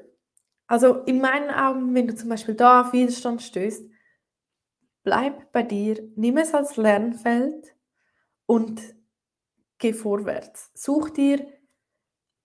Also 0.67 0.99
in 1.05 1.19
meinen 1.19 1.49
Augen, 1.49 1.95
wenn 1.95 2.05
du 2.05 2.13
zum 2.13 2.29
Beispiel 2.29 2.53
da 2.53 2.81
auf 2.81 2.93
Widerstand 2.93 3.41
stößt, 3.41 3.89
bleib 5.01 5.51
bei 5.51 5.63
dir, 5.63 6.07
nimm 6.15 6.37
es 6.37 6.53
als 6.53 6.77
Lernfeld 6.77 7.75
und 8.45 8.79
geh 9.79 9.93
vorwärts. 9.93 10.69
Such 10.75 11.09
dir 11.09 11.43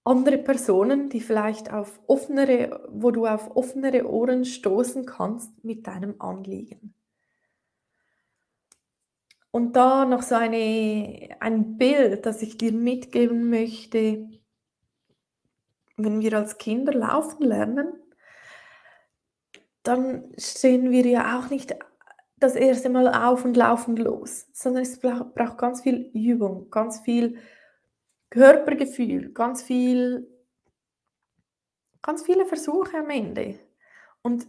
andere 0.04 0.38
Personen, 0.38 1.11
die 1.11 1.20
vielleicht 1.20 1.70
auf 1.70 2.00
offenere, 2.06 2.88
wo 2.90 3.11
du 3.11 3.26
auf 3.26 3.54
offenere 3.54 4.11
Ohren 4.11 4.47
stoßen 4.47 5.04
kannst 5.04 5.62
mit 5.62 5.87
deinem 5.87 6.18
Anliegen. 6.23 6.94
Und 9.50 9.76
da 9.76 10.04
noch 10.04 10.22
so 10.22 10.34
eine, 10.34 11.36
ein 11.40 11.78
Bild, 11.78 12.26
das 12.26 12.42
ich 12.42 12.58
dir 12.58 12.72
mitgeben 12.72 13.48
möchte, 13.48 14.28
wenn 15.96 16.20
wir 16.20 16.34
als 16.34 16.58
Kinder 16.58 16.92
laufen 16.92 17.42
lernen, 17.44 17.92
dann 19.82 20.32
stehen 20.38 20.90
wir 20.90 21.06
ja 21.06 21.38
auch 21.38 21.50
nicht 21.50 21.74
das 22.38 22.54
erste 22.54 22.88
Mal 22.88 23.08
auf 23.08 23.44
und 23.44 23.56
laufen 23.56 23.96
los, 23.96 24.46
sondern 24.52 24.82
es 24.82 25.00
braucht 25.00 25.58
ganz 25.58 25.80
viel 25.80 26.11
Übung, 26.14 26.70
ganz 26.70 27.00
viel 27.00 27.38
Körpergefühl, 28.30 29.32
ganz 29.32 29.62
viel, 29.62 30.28
ganz 32.02 32.22
viele 32.22 32.46
Versuche 32.46 32.98
am 32.98 33.11
Ende. 33.11 33.58
Und 34.22 34.46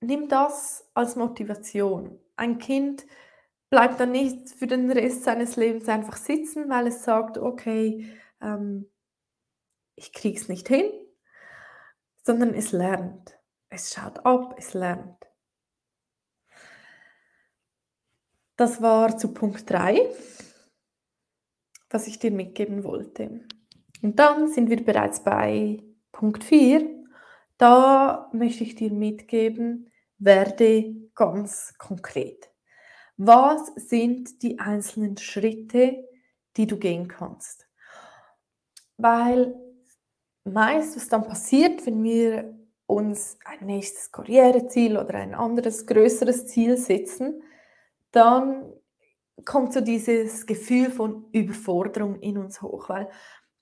nimm 0.00 0.28
das 0.28 0.88
als 0.94 1.16
Motivation. 1.16 2.18
Ein 2.36 2.58
Kind 2.58 3.04
bleibt 3.70 4.00
dann 4.00 4.12
nicht 4.12 4.50
für 4.50 4.66
den 4.66 4.90
Rest 4.90 5.24
seines 5.24 5.56
Lebens 5.56 5.88
einfach 5.88 6.16
sitzen, 6.16 6.68
weil 6.68 6.86
es 6.86 7.04
sagt, 7.04 7.38
okay, 7.38 8.06
ähm, 8.40 8.90
ich 9.94 10.12
krieg's 10.12 10.48
nicht 10.48 10.68
hin, 10.68 10.90
sondern 12.24 12.54
es 12.54 12.72
lernt. 12.72 13.38
Es 13.68 13.92
schaut 13.92 14.24
ab, 14.24 14.54
es 14.58 14.74
lernt. 14.74 15.26
Das 18.56 18.82
war 18.82 19.16
zu 19.18 19.34
Punkt 19.34 19.70
3, 19.70 20.00
was 21.90 22.06
ich 22.06 22.18
dir 22.18 22.30
mitgeben 22.30 22.82
wollte. 22.82 23.46
Und 24.02 24.18
dann 24.18 24.48
sind 24.48 24.70
wir 24.70 24.84
bereits 24.84 25.22
bei 25.22 25.82
Punkt 26.12 26.42
4. 26.42 27.04
Da 27.56 28.30
möchte 28.32 28.64
ich 28.64 28.74
dir 28.74 28.92
mitgeben, 28.92 29.90
werde 30.18 31.08
ganz 31.14 31.74
konkret. 31.78 32.47
Was 33.18 33.66
sind 33.74 34.42
die 34.44 34.60
einzelnen 34.60 35.16
Schritte, 35.16 36.08
die 36.56 36.68
du 36.68 36.78
gehen 36.78 37.08
kannst? 37.08 37.66
Weil 38.96 39.56
meist, 40.44 40.94
was 40.94 41.08
dann 41.08 41.26
passiert, 41.26 41.84
wenn 41.84 42.02
wir 42.04 42.56
uns 42.86 43.36
ein 43.44 43.66
nächstes 43.66 44.12
Karriereziel 44.12 44.96
oder 44.96 45.14
ein 45.14 45.34
anderes 45.34 45.84
größeres 45.86 46.46
Ziel 46.46 46.76
setzen, 46.76 47.42
dann 48.12 48.72
kommt 49.44 49.72
so 49.72 49.80
dieses 49.80 50.46
Gefühl 50.46 50.90
von 50.90 51.26
Überforderung 51.32 52.20
in 52.20 52.38
uns 52.38 52.62
hoch, 52.62 52.88
weil 52.88 53.10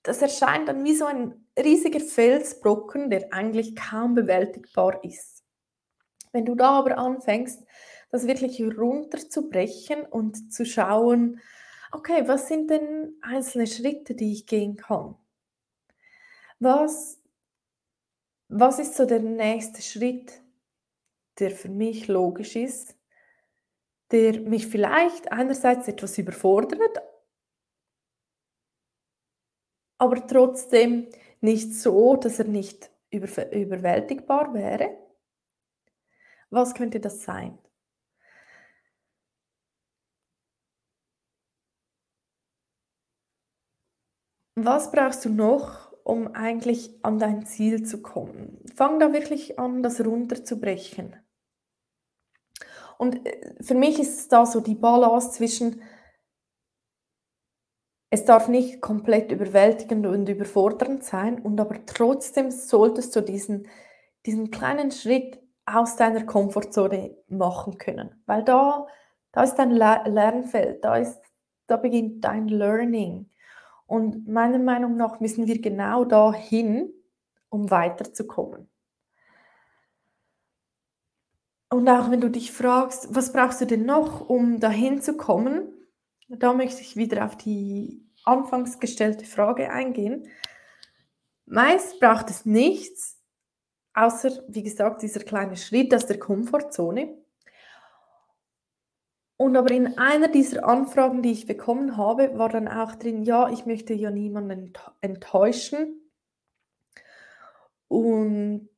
das 0.03 0.21
erscheint 0.21 0.69
dann 0.69 0.83
wie 0.83 0.95
so 0.95 1.05
ein 1.05 1.47
riesiger 1.57 1.99
Felsbrocken, 1.99 3.09
der 3.09 3.33
eigentlich 3.33 3.75
kaum 3.75 4.13
bewältigbar 4.13 5.03
ist. 5.03 5.43
Wenn 6.31 6.45
du 6.45 6.53
da 6.53 6.79
aber 6.79 6.97
anfängst, 6.99 7.63
das 8.09 8.27
wirklich 8.27 8.61
runterzubrechen 8.61 10.03
und 10.03 10.53
zu 10.53 10.65
schauen, 10.65 11.41
okay, 11.91 12.27
was 12.27 12.47
sind 12.47 12.69
denn 12.69 13.15
einzelne 13.21 13.67
Schritte, 13.67 14.15
die 14.15 14.33
ich 14.33 14.45
gehen 14.47 14.75
kann? 14.77 15.15
Was 16.59 17.19
was 18.49 18.79
ist 18.79 18.95
so 18.95 19.05
der 19.05 19.19
nächste 19.19 19.81
Schritt, 19.81 20.41
der 21.39 21.51
für 21.51 21.69
mich 21.69 22.07
logisch 22.07 22.55
ist, 22.55 22.95
der 24.11 24.39
mich 24.41 24.67
vielleicht 24.67 25.31
einerseits 25.31 25.87
etwas 25.89 26.17
überfordert, 26.17 26.97
aber 29.97 30.25
trotzdem 30.27 31.09
nicht 31.41 31.73
so, 31.73 32.15
dass 32.15 32.39
er 32.39 32.45
nicht 32.45 32.89
über, 33.09 33.51
überwältigbar 33.51 34.53
wäre? 34.53 34.97
Was 36.49 36.73
könnte 36.73 37.01
das 37.01 37.23
sein? 37.23 37.59
Was 44.59 44.91
brauchst 44.91 45.23
du 45.23 45.29
noch, 45.29 45.87
um 46.07 46.33
eigentlich 46.33 47.03
an 47.03 47.19
dein 47.19 47.45
Ziel 47.45 47.83
zu 47.83 48.01
kommen. 48.01 48.63
Fang 48.73 48.97
da 48.97 49.11
wirklich 49.11 49.59
an, 49.59 49.83
das 49.83 49.99
runterzubrechen. 50.03 51.17
Und 52.97 53.27
äh, 53.27 53.55
für 53.61 53.75
mich 53.75 53.99
ist 53.99 54.31
da 54.31 54.45
so 54.45 54.61
die 54.61 54.75
Balance 54.75 55.31
zwischen, 55.31 55.81
es 58.09 58.23
darf 58.23 58.47
nicht 58.47 58.81
komplett 58.81 59.33
überwältigend 59.33 60.07
und 60.07 60.29
überfordernd 60.29 61.03
sein, 61.03 61.41
und 61.41 61.59
aber 61.59 61.85
trotzdem 61.85 62.51
solltest 62.51 63.13
du 63.17 63.21
diesen, 63.21 63.67
diesen 64.25 64.49
kleinen 64.49 64.91
Schritt 64.91 65.41
aus 65.65 65.97
deiner 65.97 66.25
Komfortzone 66.25 67.17
machen 67.27 67.77
können. 67.77 68.23
Weil 68.25 68.45
da, 68.45 68.87
da 69.33 69.43
ist 69.43 69.55
dein 69.55 69.71
Lernfeld, 69.71 70.85
da, 70.85 70.95
ist, 70.95 71.21
da 71.67 71.75
beginnt 71.75 72.23
dein 72.23 72.47
Learning. 72.47 73.29
Und 73.87 74.27
meiner 74.27 74.59
Meinung 74.59 74.97
nach 74.97 75.19
müssen 75.19 75.47
wir 75.47 75.59
genau 75.61 76.05
dahin, 76.05 76.93
um 77.49 77.71
weiterzukommen. 77.71 78.69
Und 81.69 81.89
auch 81.89 82.11
wenn 82.11 82.21
du 82.21 82.29
dich 82.29 82.51
fragst, 82.51 83.13
was 83.13 83.33
brauchst 83.33 83.61
du 83.61 83.65
denn 83.65 83.85
noch, 83.85 84.29
um 84.29 84.59
dahin 84.59 85.01
zu 85.01 85.17
kommen, 85.17 85.69
da 86.29 86.53
möchte 86.53 86.81
ich 86.81 86.95
wieder 86.95 87.25
auf 87.25 87.37
die 87.37 88.05
anfangs 88.23 88.79
gestellte 88.79 89.25
Frage 89.25 89.71
eingehen. 89.71 90.27
Meist 91.45 91.99
braucht 91.99 92.29
es 92.29 92.45
nichts, 92.45 93.21
außer, 93.93 94.43
wie 94.49 94.63
gesagt, 94.63 95.01
dieser 95.01 95.21
kleine 95.21 95.55
Schritt 95.55 95.93
aus 95.93 96.05
der 96.05 96.19
Komfortzone. 96.19 97.17
Und 99.37 99.55
aber 99.55 99.71
in 99.71 99.99
einer 99.99 100.29
dieser 100.29 100.65
Anfragen, 100.65 101.21
die 101.21 101.31
ich 101.31 101.45
bekommen 101.45 101.95
habe, 101.95 102.37
war 102.39 102.49
dann 102.49 102.67
auch 102.67 102.95
drin, 102.95 103.23
ja, 103.23 103.49
ich 103.49 103.67
möchte 103.67 103.93
ja 103.93 104.09
niemanden 104.09 104.73
enttäuschen. 105.01 106.01
Und 107.87 108.69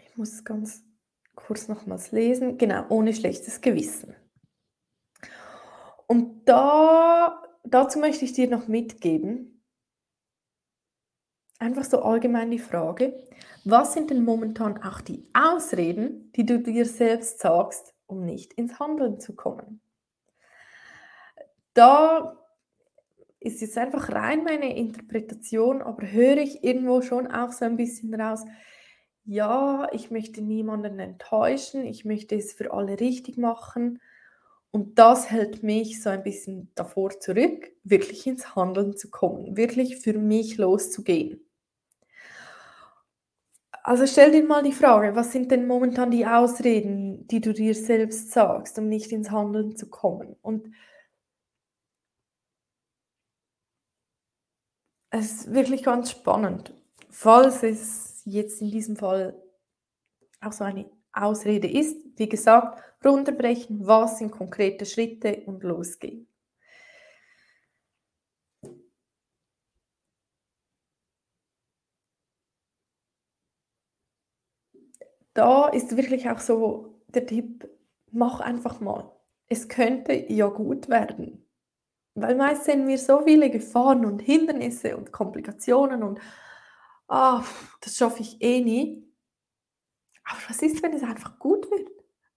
ich 0.00 0.16
muss 0.16 0.44
ganz 0.44 0.84
kurz 1.34 1.66
nochmals 1.66 2.12
lesen. 2.12 2.56
Genau, 2.56 2.86
ohne 2.88 3.12
schlechtes 3.12 3.60
Gewissen. 3.60 4.14
Und 6.06 6.44
da, 6.44 7.42
dazu 7.64 7.98
möchte 7.98 8.24
ich 8.24 8.32
dir 8.32 8.48
noch 8.48 8.68
mitgeben, 8.68 9.64
einfach 11.58 11.84
so 11.84 12.02
allgemein 12.02 12.50
die 12.52 12.58
Frage, 12.58 13.26
was 13.64 13.94
sind 13.94 14.10
denn 14.10 14.24
momentan 14.24 14.82
auch 14.84 15.00
die 15.00 15.28
Ausreden, 15.32 16.30
die 16.32 16.44
du 16.46 16.60
dir 16.60 16.86
selbst 16.86 17.40
sagst, 17.40 17.93
um 18.06 18.24
nicht 18.24 18.52
ins 18.54 18.78
Handeln 18.78 19.20
zu 19.20 19.34
kommen? 19.34 19.80
Da 21.74 22.38
ist 23.40 23.60
jetzt 23.60 23.76
einfach 23.76 24.10
rein 24.10 24.44
meine 24.44 24.76
Interpretation, 24.76 25.82
aber 25.82 26.10
höre 26.10 26.38
ich 26.38 26.64
irgendwo 26.64 27.02
schon 27.02 27.26
auch 27.26 27.52
so 27.52 27.64
ein 27.64 27.76
bisschen 27.76 28.14
raus, 28.14 28.44
ja, 29.26 29.88
ich 29.92 30.10
möchte 30.10 30.42
niemanden 30.42 30.98
enttäuschen, 30.98 31.84
ich 31.84 32.04
möchte 32.04 32.36
es 32.36 32.52
für 32.52 32.72
alle 32.72 33.00
richtig 33.00 33.38
machen. 33.38 34.00
Und 34.70 34.98
das 34.98 35.30
hält 35.30 35.62
mich 35.62 36.02
so 36.02 36.10
ein 36.10 36.22
bisschen 36.22 36.70
davor 36.74 37.20
zurück, 37.20 37.70
wirklich 37.84 38.26
ins 38.26 38.56
Handeln 38.56 38.96
zu 38.96 39.10
kommen, 39.10 39.56
wirklich 39.56 39.98
für 39.98 40.14
mich 40.14 40.56
loszugehen. 40.56 41.43
Also 43.86 44.06
stell 44.06 44.32
dir 44.32 44.42
mal 44.44 44.62
die 44.62 44.72
Frage, 44.72 45.14
was 45.14 45.30
sind 45.30 45.50
denn 45.50 45.66
momentan 45.66 46.10
die 46.10 46.26
Ausreden, 46.26 47.26
die 47.28 47.40
du 47.42 47.52
dir 47.52 47.74
selbst 47.74 48.30
sagst, 48.32 48.78
um 48.78 48.88
nicht 48.88 49.12
ins 49.12 49.30
Handeln 49.30 49.76
zu 49.76 49.90
kommen? 49.90 50.36
Und 50.40 50.70
es 55.10 55.32
ist 55.32 55.54
wirklich 55.54 55.82
ganz 55.82 56.10
spannend, 56.10 56.74
falls 57.10 57.62
es 57.62 58.20
jetzt 58.26 58.60
in 58.60 58.70
diesem 58.70 58.96
Fall 58.96 59.34
auch 60.40 60.52
so 60.52 60.64
eine 60.64 60.86
Ausrede 61.12 61.68
ist, 61.68 61.96
wie 62.16 62.28
gesagt, 62.28 62.80
runterbrechen, 63.04 63.86
was 63.86 64.18
sind 64.18 64.30
konkrete 64.30 64.86
Schritte 64.86 65.42
und 65.46 65.62
losgehen. 65.64 66.28
Da 75.34 75.68
ist 75.68 75.96
wirklich 75.96 76.30
auch 76.30 76.38
so 76.38 77.02
der 77.08 77.26
Tipp, 77.26 77.68
mach 78.10 78.40
einfach 78.40 78.80
mal. 78.80 79.12
Es 79.48 79.68
könnte 79.68 80.12
ja 80.32 80.46
gut 80.48 80.88
werden. 80.88 81.44
Weil 82.14 82.36
meist 82.36 82.64
sehen 82.64 82.86
wir 82.86 82.98
so 82.98 83.22
viele 83.22 83.50
Gefahren 83.50 84.06
und 84.06 84.22
Hindernisse 84.22 84.96
und 84.96 85.12
Komplikationen 85.12 86.02
und 86.04 86.20
ah, 87.08 87.44
das 87.80 87.96
schaffe 87.96 88.22
ich 88.22 88.40
eh 88.40 88.60
nie. 88.60 89.04
Aber 90.24 90.38
was 90.48 90.62
ist, 90.62 90.82
wenn 90.82 90.92
es 90.94 91.02
einfach 91.02 91.38
gut 91.38 91.70
wird? 91.70 91.88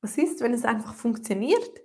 Was 0.01 0.17
ist, 0.17 0.41
wenn 0.41 0.53
es 0.53 0.65
einfach 0.65 0.93
funktioniert? 0.95 1.81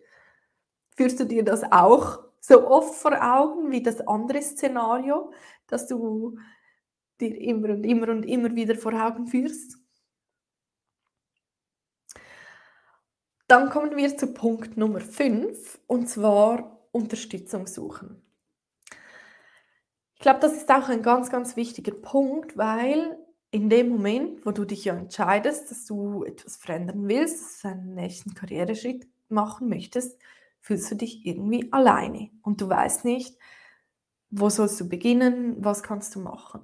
Führst 0.96 1.20
du 1.20 1.24
dir 1.24 1.44
das 1.44 1.62
auch 1.70 2.24
so 2.40 2.66
oft 2.68 2.94
vor 2.94 3.12
Augen 3.22 3.70
wie 3.70 3.82
das 3.82 4.00
andere 4.06 4.42
Szenario, 4.42 5.32
das 5.66 5.86
du 5.86 6.38
dir 7.20 7.38
immer 7.40 7.70
und 7.70 7.84
immer 7.84 8.08
und 8.08 8.24
immer 8.24 8.54
wieder 8.54 8.74
vor 8.74 8.94
Augen 8.94 9.26
führst? 9.26 9.81
Dann 13.52 13.68
kommen 13.68 13.98
wir 13.98 14.16
zu 14.16 14.28
Punkt 14.28 14.78
Nummer 14.78 15.00
5 15.00 15.80
und 15.86 16.08
zwar 16.08 16.88
Unterstützung 16.90 17.66
suchen. 17.66 18.22
Ich 20.14 20.22
glaube, 20.22 20.40
das 20.40 20.54
ist 20.54 20.70
auch 20.70 20.88
ein 20.88 21.02
ganz, 21.02 21.28
ganz 21.28 21.54
wichtiger 21.54 21.92
Punkt, 21.92 22.56
weil 22.56 23.18
in 23.50 23.68
dem 23.68 23.90
Moment, 23.90 24.46
wo 24.46 24.52
du 24.52 24.64
dich 24.64 24.86
ja 24.86 24.94
entscheidest, 24.94 25.70
dass 25.70 25.84
du 25.84 26.24
etwas 26.24 26.56
verändern 26.56 27.08
willst, 27.08 27.62
einen 27.66 27.94
nächsten 27.94 28.32
Karriereschritt 28.32 29.06
machen 29.28 29.68
möchtest, 29.68 30.18
fühlst 30.62 30.90
du 30.90 30.94
dich 30.94 31.26
irgendwie 31.26 31.70
alleine 31.72 32.30
und 32.40 32.62
du 32.62 32.70
weißt 32.70 33.04
nicht, 33.04 33.36
wo 34.30 34.48
sollst 34.48 34.80
du 34.80 34.88
beginnen, 34.88 35.56
was 35.58 35.82
kannst 35.82 36.14
du 36.14 36.20
machen. 36.20 36.62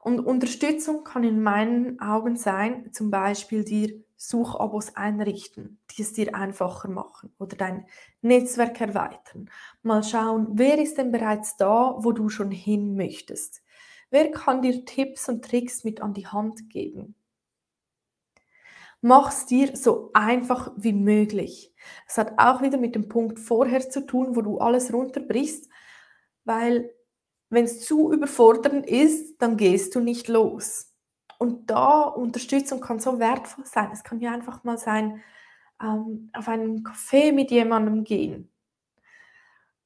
Und 0.00 0.18
Unterstützung 0.18 1.04
kann 1.04 1.22
in 1.22 1.44
meinen 1.44 2.00
Augen 2.00 2.34
sein, 2.34 2.92
zum 2.92 3.12
Beispiel 3.12 3.62
dir 3.62 4.02
Suchabos 4.18 4.96
einrichten, 4.96 5.80
die 5.90 6.02
es 6.02 6.12
dir 6.12 6.34
einfacher 6.34 6.88
machen 6.88 7.32
oder 7.38 7.56
dein 7.56 7.86
Netzwerk 8.20 8.80
erweitern. 8.80 9.48
Mal 9.82 10.02
schauen, 10.02 10.48
wer 10.54 10.78
ist 10.78 10.98
denn 10.98 11.12
bereits 11.12 11.56
da, 11.56 11.94
wo 11.98 12.10
du 12.12 12.28
schon 12.28 12.50
hin 12.50 12.96
möchtest? 12.96 13.62
Wer 14.10 14.32
kann 14.32 14.60
dir 14.60 14.84
Tipps 14.84 15.28
und 15.28 15.44
Tricks 15.44 15.84
mit 15.84 16.00
an 16.02 16.14
die 16.14 16.26
Hand 16.26 16.68
geben? 16.68 17.14
Mach 19.00 19.30
es 19.30 19.46
dir 19.46 19.76
so 19.76 20.10
einfach 20.12 20.72
wie 20.76 20.92
möglich. 20.92 21.72
Es 22.08 22.18
hat 22.18 22.32
auch 22.38 22.60
wieder 22.62 22.78
mit 22.78 22.96
dem 22.96 23.08
Punkt 23.08 23.38
vorher 23.38 23.88
zu 23.88 24.04
tun, 24.04 24.34
wo 24.34 24.42
du 24.42 24.58
alles 24.58 24.92
runterbrichst, 24.92 25.68
weil 26.44 26.90
wenn 27.50 27.64
es 27.64 27.84
zu 27.84 28.12
überfordernd 28.12 28.86
ist, 28.86 29.40
dann 29.40 29.56
gehst 29.56 29.94
du 29.94 30.00
nicht 30.00 30.26
los. 30.26 30.87
Und 31.38 31.70
da 31.70 32.02
Unterstützung 32.02 32.80
kann 32.80 32.98
so 32.98 33.18
wertvoll 33.18 33.64
sein. 33.64 33.90
Es 33.92 34.04
kann 34.04 34.20
ja 34.20 34.32
einfach 34.32 34.64
mal 34.64 34.78
sein, 34.78 35.22
ähm, 35.82 36.30
auf 36.32 36.48
einen 36.48 36.82
Kaffee 36.82 37.32
mit 37.32 37.50
jemandem 37.50 38.04
gehen 38.04 38.50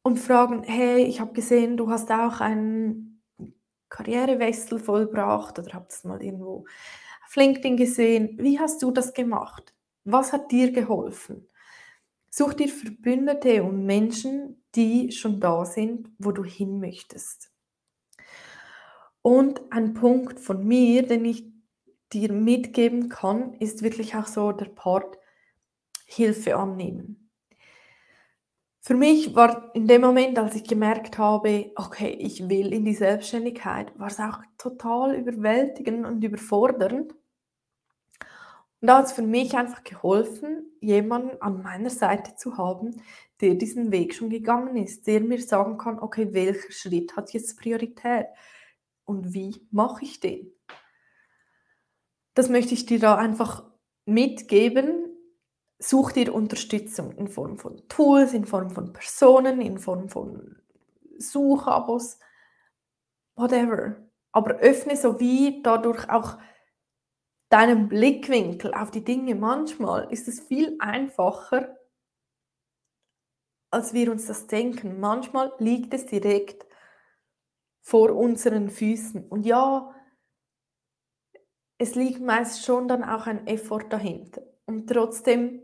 und 0.03 0.19
fragen, 0.19 0.62
hey, 0.65 1.05
ich 1.05 1.21
habe 1.21 1.33
gesehen, 1.33 1.77
du 1.77 1.91
hast 1.91 2.11
auch 2.11 2.41
einen 2.41 3.23
Karrierewechsel 3.88 4.79
vollbracht 4.79 5.59
oder 5.59 5.75
habt 5.75 5.93
es 5.93 6.05
mal 6.05 6.23
irgendwo 6.23 6.65
auf 7.27 7.37
LinkedIn 7.37 7.77
gesehen. 7.77 8.38
Wie 8.38 8.59
hast 8.59 8.83
du 8.83 8.91
das 8.91 9.15
gemacht? 9.15 9.75
Was 10.05 10.33
hat 10.33 10.51
dir 10.51 10.73
geholfen? 10.73 11.49
Such 12.31 12.55
dir 12.55 12.69
Verbündete 12.69 13.62
und 13.62 13.85
Menschen, 13.85 14.65
die 14.75 15.12
schon 15.12 15.41
da 15.41 15.65
sind, 15.67 16.09
wo 16.19 16.33
du 16.33 16.45
hin 16.45 16.81
möchtest. 16.81 17.52
Und 19.23 19.61
ein 19.71 19.95
Punkt 19.95 20.41
von 20.41 20.67
mir, 20.67 21.07
den 21.07 21.25
ich 21.25 21.45
dir 22.13 22.33
mitgeben 22.33 23.09
kann, 23.09 23.55
ist 23.55 23.83
wirklich 23.83 24.15
auch 24.17 24.27
so 24.27 24.53
der 24.53 24.67
Part 24.67 25.17
Hilfe 26.07 26.57
annehmen. 26.57 27.31
Für 28.85 28.95
mich 28.95 29.37
war 29.37 29.71
in 29.75 29.87
dem 29.87 30.01
Moment, 30.01 30.39
als 30.41 30.57
ich 30.57 30.65
gemerkt 30.65 31.17
habe, 31.17 31.71
okay, 31.77 32.09
ich 32.09 32.49
will 32.49 32.73
in 32.73 32.85
die 32.85 32.95
Selbstständigkeit, 32.95 33.97
war 33.97 34.09
es 34.09 34.19
auch 34.19 34.41
total 34.59 35.15
überwältigend 35.15 36.05
und 36.05 36.25
überfordernd. 36.25 37.13
Und 37.13 38.89
da 38.89 38.99
hat 38.99 39.07
es 39.07 39.13
für 39.13 39.23
mich 39.23 39.57
einfach 39.57 39.85
geholfen, 39.85 40.73
jemanden 40.81 41.41
an 41.41 41.63
meiner 41.63 41.91
Seite 41.91 42.35
zu 42.35 42.59
haben, 42.59 43.01
der 43.41 43.55
diesen 43.55 43.93
Weg 43.93 44.15
schon 44.15 44.31
gegangen 44.31 44.77
ist, 44.77 45.07
der 45.07 45.21
mir 45.21 45.41
sagen 45.41 45.79
kann, 45.79 46.01
okay, 46.01 46.33
welcher 46.33 46.73
Schritt 46.73 47.17
hat 47.17 47.33
jetzt 47.33 47.57
Priorität? 47.61 48.27
Und 49.05 49.35
wie 49.35 49.67
mache 49.71 50.05
ich 50.05 50.21
den? 50.21 50.53
Das 52.35 52.49
möchte 52.49 52.75
ich 52.75 52.87
dir 52.87 52.99
da 52.99 53.17
einfach 53.17 53.65
mitgeben. 54.07 55.09
Such 55.79 56.12
dir 56.12 56.35
Unterstützung 56.35 57.12
in 57.12 57.29
Form 57.29 57.59
von 57.59 57.88
Tools, 57.88 58.33
in 58.33 58.47
Form 58.47 58.71
von 58.71 58.93
Personen, 58.93 59.61
in 59.61 59.79
Form 59.79 60.09
von 60.09 60.57
Suchabos, 61.19 62.19
whatever. 63.35 63.97
Aber 64.33 64.57
öffne 64.57 64.97
so 64.97 65.21
wie 65.21 65.62
dadurch 65.62 66.09
auch 66.09 66.38
deinen 67.51 67.88
Blickwinkel 67.88 68.73
auf 68.73 68.91
die 68.91 69.05
Dinge. 69.05 69.35
Manchmal 69.35 70.11
ist 70.11 70.27
es 70.29 70.41
viel 70.41 70.77
einfacher, 70.79 71.77
als 73.71 73.93
wir 73.93 74.11
uns 74.11 74.27
das 74.27 74.47
denken. 74.47 75.01
Manchmal 75.01 75.53
liegt 75.59 75.93
es 75.93 76.07
direkt 76.07 76.65
vor 77.83 78.12
unseren 78.12 78.71
Füßen. 78.71 79.29
Und 79.29 79.45
ja, 79.45 79.92
es 81.79 81.97
liegt 81.97 82.21
meist 82.21 82.64
schon 82.64 82.88
dann 82.88 83.03
auch 83.03 83.27
ein 83.27 83.47
Effort 83.47 83.88
dahinter. 83.90 84.42
Und 84.64 84.88
trotzdem 84.88 85.61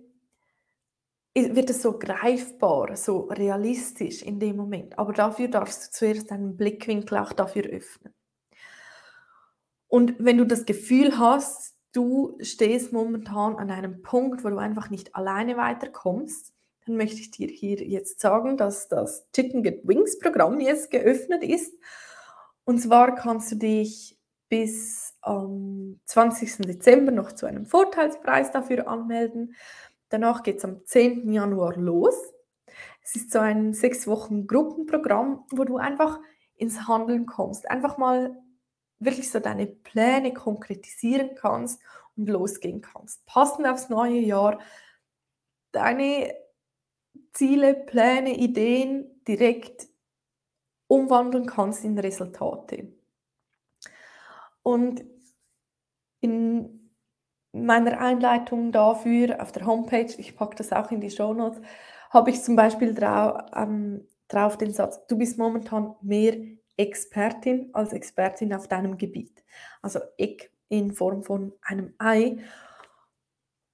wird 1.34 1.70
es 1.70 1.80
so 1.82 1.96
greifbar, 1.96 2.96
so 2.96 3.20
realistisch 3.30 4.22
in 4.22 4.40
dem 4.40 4.56
Moment. 4.56 4.98
Aber 4.98 5.12
dafür 5.12 5.46
darfst 5.46 5.86
du 5.86 5.90
zuerst 5.92 6.32
deinen 6.32 6.56
Blickwinkel 6.56 7.18
auch 7.18 7.32
dafür 7.32 7.62
öffnen. 7.62 8.12
Und 9.86 10.16
wenn 10.18 10.36
du 10.36 10.44
das 10.44 10.66
Gefühl 10.66 11.18
hast, 11.18 11.76
du 11.92 12.36
stehst 12.40 12.92
momentan 12.92 13.56
an 13.56 13.70
einem 13.70 14.02
Punkt, 14.02 14.44
wo 14.44 14.50
du 14.50 14.58
einfach 14.58 14.90
nicht 14.90 15.14
alleine 15.14 15.56
weiterkommst, 15.56 16.52
dann 16.84 16.96
möchte 16.96 17.20
ich 17.20 17.30
dir 17.30 17.48
hier 17.48 17.82
jetzt 17.86 18.20
sagen, 18.20 18.56
dass 18.56 18.88
das 18.88 19.30
Chicken 19.32 19.62
Get 19.62 19.86
Wings 19.86 20.18
Programm 20.18 20.58
jetzt 20.58 20.90
geöffnet 20.90 21.44
ist 21.44 21.72
und 22.68 22.76
zwar 22.80 23.14
kannst 23.14 23.50
du 23.50 23.56
dich 23.56 24.18
bis 24.50 25.16
am 25.22 25.98
20. 26.04 26.66
Dezember 26.66 27.12
noch 27.12 27.32
zu 27.32 27.46
einem 27.46 27.64
Vorteilspreis 27.64 28.50
dafür 28.50 28.88
anmelden. 28.88 29.54
Danach 30.10 30.42
geht 30.42 30.58
es 30.58 30.66
am 30.66 30.84
10. 30.84 31.32
Januar 31.32 31.78
los. 31.78 32.14
Es 33.02 33.16
ist 33.16 33.32
so 33.32 33.38
ein 33.38 33.72
sechs 33.72 34.06
Wochen 34.06 34.46
Gruppenprogramm, 34.46 35.46
wo 35.50 35.64
du 35.64 35.78
einfach 35.78 36.20
ins 36.56 36.86
Handeln 36.86 37.24
kommst. 37.24 37.70
Einfach 37.70 37.96
mal 37.96 38.36
wirklich 38.98 39.30
so 39.30 39.40
deine 39.40 39.66
Pläne 39.66 40.34
konkretisieren 40.34 41.36
kannst 41.36 41.80
und 42.18 42.28
losgehen 42.28 42.82
kannst. 42.82 43.24
Passend 43.24 43.66
aufs 43.66 43.88
neue 43.88 44.18
Jahr 44.18 44.60
deine 45.72 46.34
Ziele, 47.32 47.72
Pläne, 47.72 48.36
Ideen 48.36 49.22
direkt 49.26 49.87
umwandeln 50.88 51.46
kannst 51.46 51.84
in 51.84 51.98
Resultate. 51.98 52.92
Und 54.62 55.04
in 56.20 56.90
meiner 57.52 58.00
Einleitung 58.00 58.72
dafür 58.72 59.40
auf 59.40 59.52
der 59.52 59.66
Homepage, 59.66 60.12
ich 60.18 60.36
packe 60.36 60.56
das 60.56 60.72
auch 60.72 60.90
in 60.90 61.00
die 61.00 61.10
Show 61.10 61.32
Notes, 61.32 61.60
habe 62.10 62.30
ich 62.30 62.42
zum 62.42 62.56
Beispiel 62.56 62.94
drau 62.94 63.38
ähm, 63.54 64.06
drauf 64.28 64.58
den 64.58 64.72
Satz, 64.72 65.06
du 65.06 65.16
bist 65.16 65.38
momentan 65.38 65.94
mehr 66.02 66.36
Expertin 66.76 67.70
als 67.72 67.92
Expertin 67.92 68.54
auf 68.54 68.68
deinem 68.68 68.98
Gebiet. 68.98 69.42
Also 69.82 70.00
Eck 70.16 70.52
in 70.68 70.92
Form 70.92 71.24
von 71.24 71.52
einem 71.62 71.94
Ei. 71.98 72.38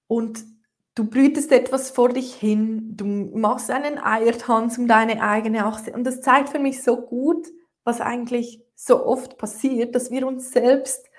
Und 0.07 0.45
du 0.95 1.05
brütest 1.05 1.51
etwas 1.53 1.91
vor 1.91 2.11
dich 2.11 2.35
hin, 2.35 2.97
du 2.97 3.05
machst 3.05 3.71
einen 3.71 3.99
Eiertanz 3.99 4.79
um 4.79 4.87
deine 4.87 5.23
eigene 5.23 5.65
Achse. 5.65 5.93
Und 5.93 6.05
das 6.05 6.21
zeigt 6.21 6.51
für 6.51 6.59
mich 6.59 6.83
so 6.83 7.01
gut, 7.01 7.49
was 7.83 8.01
eigentlich 8.01 8.63
so 8.75 9.05
oft 9.05 9.39
passiert, 9.39 9.95
dass 9.95 10.11
wir 10.11 10.27
uns 10.27 10.53
selbst 10.53 11.11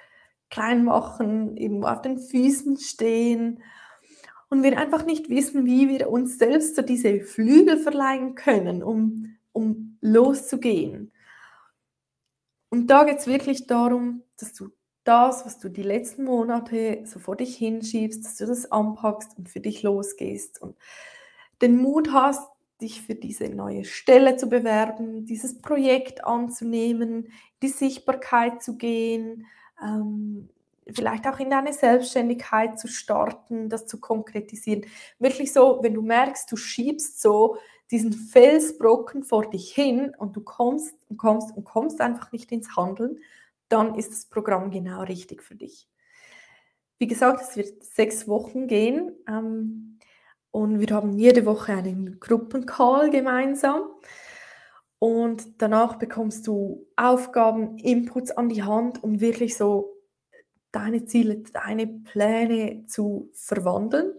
klein 0.50 0.84
machen, 0.84 1.58
eben 1.58 1.84
auf 1.84 2.02
den 2.02 2.18
Füßen 2.18 2.78
stehen 2.78 3.62
und 4.50 4.64
wir 4.64 4.78
einfach 4.78 5.06
nicht 5.06 5.30
wissen, 5.30 5.66
wie 5.66 5.90
wir 5.90 6.10
uns 6.10 6.38
selbst 6.38 6.76
so 6.76 6.82
diese 6.82 7.22
Flügel 7.22 7.78
verleihen 7.78 8.36
können, 8.36 8.84
um, 8.84 9.38
um 9.52 9.98
loszugehen. 10.02 11.12
Und 12.70 12.88
da 12.88 13.04
geht 13.04 13.20
es 13.20 13.28
wirklich 13.28 13.68
darum, 13.68 14.24
dass 14.38 14.54
du 14.54 14.70
das, 15.06 15.46
was 15.46 15.60
du 15.60 15.70
die 15.70 15.84
letzten 15.84 16.26
Monate 16.26 17.04
so 17.06 17.20
vor 17.20 17.36
dich 17.38 17.56
hinschiebst, 17.56 18.26
dass 18.26 18.38
du 18.38 18.46
das 18.46 18.72
anpackst 18.72 19.38
und 19.38 19.50
für 19.50 19.62
dich 19.62 19.84
losgehst 19.84 20.62
und 20.62 20.76
den 21.62 21.78
Mut 21.78 22.12
hast, 22.12 22.50
dich 22.82 23.02
für 23.02 23.16
diese 23.16 23.48
neue 23.48 23.86
Stelle 23.86 24.36
zu 24.36 24.50
bewerben, 24.50 25.26
dieses 25.26 25.62
Projekt 25.62 26.26
anzunehmen, 26.26 27.30
die 27.62 27.70
Sichtbarkeit 27.70 28.62
zu 28.62 28.78
gehen, 28.78 29.46
ähm, 29.82 30.50
vielleicht 30.94 31.28
auch 31.28 31.40
in 31.40 31.50
deine 31.50 31.74
Selbstständigkeit 31.74 32.78
zu 32.80 32.88
starten, 32.88 33.70
das 33.70 33.88
zu 33.88 34.00
konkretisieren. 34.00 34.86
Wirklich 35.20 35.54
so, 35.54 35.80
wenn 35.82 35.94
du 35.94 36.02
merkst, 36.02 36.52
du 36.52 36.58
schiebst 36.58 37.22
so 37.22 37.58
diesen 37.92 38.14
Felsbrocken 38.14 39.24
vor 39.24 39.50
dich 39.50 39.74
hin 39.74 40.14
und 40.18 40.36
du 40.36 40.42
kommst 40.42 40.96
und 41.10 41.18
kommst 41.18 41.56
und 41.56 41.64
kommst 41.64 42.02
einfach 42.02 42.32
nicht 42.32 42.52
ins 42.52 42.76
Handeln, 42.76 43.20
dann 43.70 43.96
ist 43.96 44.12
das 44.12 44.26
Programm 44.26 44.72
genau 44.72 45.02
richtig 45.02 45.42
für 45.44 45.56
dich. 45.56 45.90
Wie 46.98 47.08
gesagt, 47.08 47.42
es 47.42 47.58
wird 47.58 47.84
sechs 47.84 48.28
Wochen 48.28 48.68
gehen 48.68 49.12
ähm, 49.28 50.00
und 50.52 50.80
wir 50.80 50.96
haben 50.96 51.14
jede 51.14 51.46
Woche 51.46 51.74
einen 51.74 52.20
Gruppencall 52.20 53.10
gemeinsam. 53.10 53.84
Und 55.00 55.62
danach 55.62 55.98
bekommst 55.98 56.48
du 56.48 56.88
Aufgaben, 56.96 57.78
Inputs 57.78 58.32
an 58.32 58.50
die 58.50 58.64
Hand, 58.64 59.04
um 59.04 59.20
wirklich 59.20 59.58
so 59.58 59.96
deine 60.72 61.06
Ziele, 61.06 61.44
deine 61.54 61.88
Pläne 61.88 62.86
zu 62.88 63.30
verwandeln. 63.34 64.14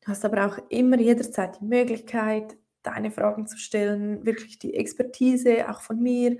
Du 0.00 0.08
hast 0.08 0.24
aber 0.24 0.46
auch 0.46 0.58
immer 0.70 0.98
jederzeit 0.98 1.60
die 1.60 1.66
Möglichkeit, 1.66 2.56
deine 2.82 3.10
Fragen 3.10 3.46
zu 3.46 3.58
stellen, 3.58 4.24
wirklich 4.24 4.58
die 4.58 4.74
Expertise 4.74 5.68
auch 5.70 5.82
von 5.82 6.00
mir, 6.00 6.38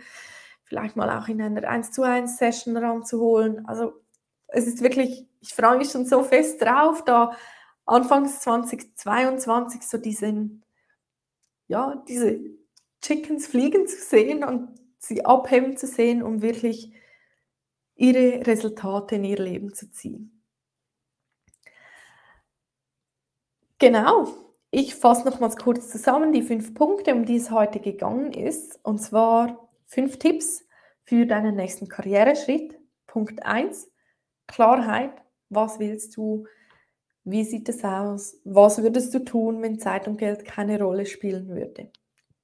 vielleicht 0.71 0.95
mal 0.95 1.11
auch 1.11 1.27
in 1.27 1.43
einer 1.43 1.69
1 1.69 1.91
zu 1.91 2.05
1 2.05 2.39
Session 2.39 2.77
ranzuholen. 2.77 3.67
Also 3.67 3.93
es 4.47 4.69
ist 4.69 4.83
wirklich, 4.83 5.27
ich 5.41 5.53
freue 5.53 5.77
mich 5.77 5.91
schon 5.91 6.07
so 6.07 6.23
fest 6.23 6.63
drauf, 6.63 7.05
da 7.05 7.37
Anfangs 7.87 8.41
2022 8.43 9.83
so 9.83 9.99
diesen, 9.99 10.65
ja, 11.67 12.05
diese 12.07 12.39
Chickens 13.03 13.49
fliegen 13.49 13.89
zu 13.89 13.97
sehen 13.97 14.45
und 14.45 14.69
sie 14.99 15.25
abheben 15.25 15.77
zu 15.77 15.89
sehen, 15.89 16.23
um 16.23 16.41
wirklich 16.41 16.93
ihre 17.97 18.47
Resultate 18.47 19.17
in 19.17 19.25
ihr 19.25 19.41
Leben 19.41 19.75
zu 19.75 19.91
ziehen. 19.91 20.41
Genau, 23.81 24.29
ich 24.71 24.95
fasse 24.95 25.25
nochmals 25.29 25.57
kurz 25.57 25.89
zusammen 25.89 26.33
die 26.33 26.43
fünf 26.43 26.75
Punkte, 26.75 27.13
um 27.13 27.25
die 27.25 27.37
es 27.37 27.51
heute 27.51 27.81
gegangen 27.81 28.33
ist. 28.33 28.79
Und 28.85 28.99
zwar 29.01 29.70
fünf 29.91 30.19
Tipps 30.19 30.65
für 31.05 31.27
deinen 31.27 31.57
nächsten 31.57 31.89
Karriereschritt. 31.89 32.79
Punkt 33.07 33.45
1, 33.45 33.91
Klarheit. 34.47 35.13
Was 35.49 35.81
willst 35.81 36.17
du? 36.17 36.47
Wie 37.25 37.45
sieht 37.45 37.69
es 37.69 37.85
aus? 37.85 38.41
Was 38.45 38.83
würdest 38.83 39.13
du 39.13 39.19
tun, 39.19 39.61
wenn 39.63 39.79
Zeit 39.79 40.07
und 40.09 40.17
Geld 40.17 40.45
keine 40.45 40.81
Rolle 40.81 41.07
spielen 41.07 41.49
würde? 41.49 41.91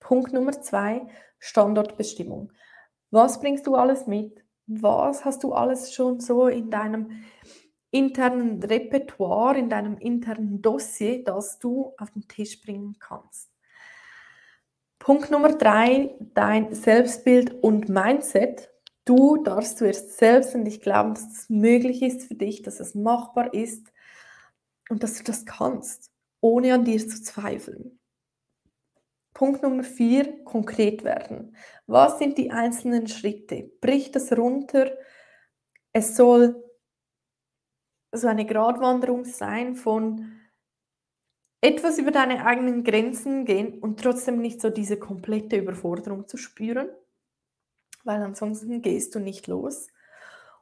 Punkt 0.00 0.32
Nummer 0.32 0.60
zwei, 0.60 1.06
Standortbestimmung. 1.38 2.52
Was 3.10 3.40
bringst 3.40 3.66
du 3.66 3.76
alles 3.76 4.06
mit? 4.06 4.44
Was 4.66 5.24
hast 5.24 5.44
du 5.44 5.52
alles 5.52 5.94
schon 5.94 6.18
so 6.20 6.48
in 6.48 6.70
deinem 6.70 7.22
internen 7.90 8.62
Repertoire, 8.62 9.58
in 9.58 9.70
deinem 9.70 9.96
internen 9.98 10.60
Dossier, 10.60 11.24
das 11.24 11.58
du 11.58 11.92
auf 11.98 12.10
den 12.10 12.28
Tisch 12.28 12.60
bringen 12.60 12.96
kannst. 12.98 13.50
Punkt 15.06 15.30
Nummer 15.30 15.52
drei, 15.52 16.16
dein 16.34 16.74
Selbstbild 16.74 17.62
und 17.62 17.88
Mindset. 17.88 18.72
Du 19.04 19.36
darfst 19.36 19.78
zuerst 19.78 20.18
selbst 20.18 20.52
an 20.56 20.64
dich 20.64 20.80
glauben, 20.80 21.14
dass 21.14 21.28
es 21.28 21.48
möglich 21.48 22.02
ist 22.02 22.24
für 22.24 22.34
dich, 22.34 22.62
dass 22.62 22.80
es 22.80 22.96
machbar 22.96 23.54
ist 23.54 23.86
und 24.90 25.04
dass 25.04 25.14
du 25.14 25.22
das 25.22 25.46
kannst, 25.46 26.10
ohne 26.40 26.74
an 26.74 26.84
dir 26.84 26.98
zu 26.98 27.22
zweifeln. 27.22 28.00
Punkt 29.32 29.62
Nummer 29.62 29.84
vier, 29.84 30.42
konkret 30.42 31.04
werden. 31.04 31.54
Was 31.86 32.18
sind 32.18 32.36
die 32.36 32.50
einzelnen 32.50 33.06
Schritte? 33.06 33.70
Brich 33.80 34.10
das 34.10 34.32
runter. 34.32 34.90
Es 35.92 36.16
soll 36.16 36.64
so 38.10 38.26
eine 38.26 38.44
Gratwanderung 38.44 39.24
sein 39.24 39.76
von 39.76 40.32
etwas 41.60 41.98
über 41.98 42.10
deine 42.10 42.44
eigenen 42.44 42.84
Grenzen 42.84 43.44
gehen 43.44 43.78
und 43.78 44.00
trotzdem 44.00 44.40
nicht 44.40 44.60
so 44.60 44.70
diese 44.70 44.98
komplette 44.98 45.56
Überforderung 45.56 46.28
zu 46.28 46.36
spüren, 46.36 46.88
weil 48.04 48.22
ansonsten 48.22 48.82
gehst 48.82 49.14
du 49.14 49.20
nicht 49.20 49.46
los. 49.46 49.88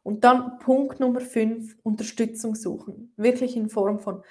Und 0.02 0.24
dann 0.24 0.58
Punkt 0.58 1.00
Nummer 1.00 1.20
5, 1.20 1.78
Unterstützung 1.82 2.54
suchen. 2.54 3.12
Wirklich 3.16 3.56
in 3.56 3.70
Form 3.70 3.98
von 4.00 4.22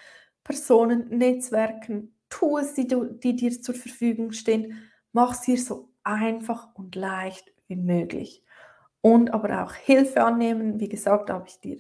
Personen, 0.44 1.10
Netzwerken, 1.10 2.16
Tools, 2.30 2.74
die, 2.76 2.88
du, 2.88 3.06
die 3.06 3.36
dir 3.36 3.60
zur 3.62 3.76
Verfügung 3.76 4.32
stehen. 4.32 4.90
Mach 5.12 5.34
es 5.34 5.42
dir 5.42 5.58
so 5.58 5.90
einfach 6.04 6.74
und 6.76 6.96
leicht 6.96 7.52
wie 7.68 7.76
möglich. 7.76 8.44
Und 9.02 9.34
aber 9.34 9.64
auch 9.64 9.74
Hilfe 9.74 10.24
annehmen. 10.24 10.80
Wie 10.80 10.90
gesagt, 10.90 11.30
habe 11.30 11.48
ich 11.48 11.60
dir 11.60 11.78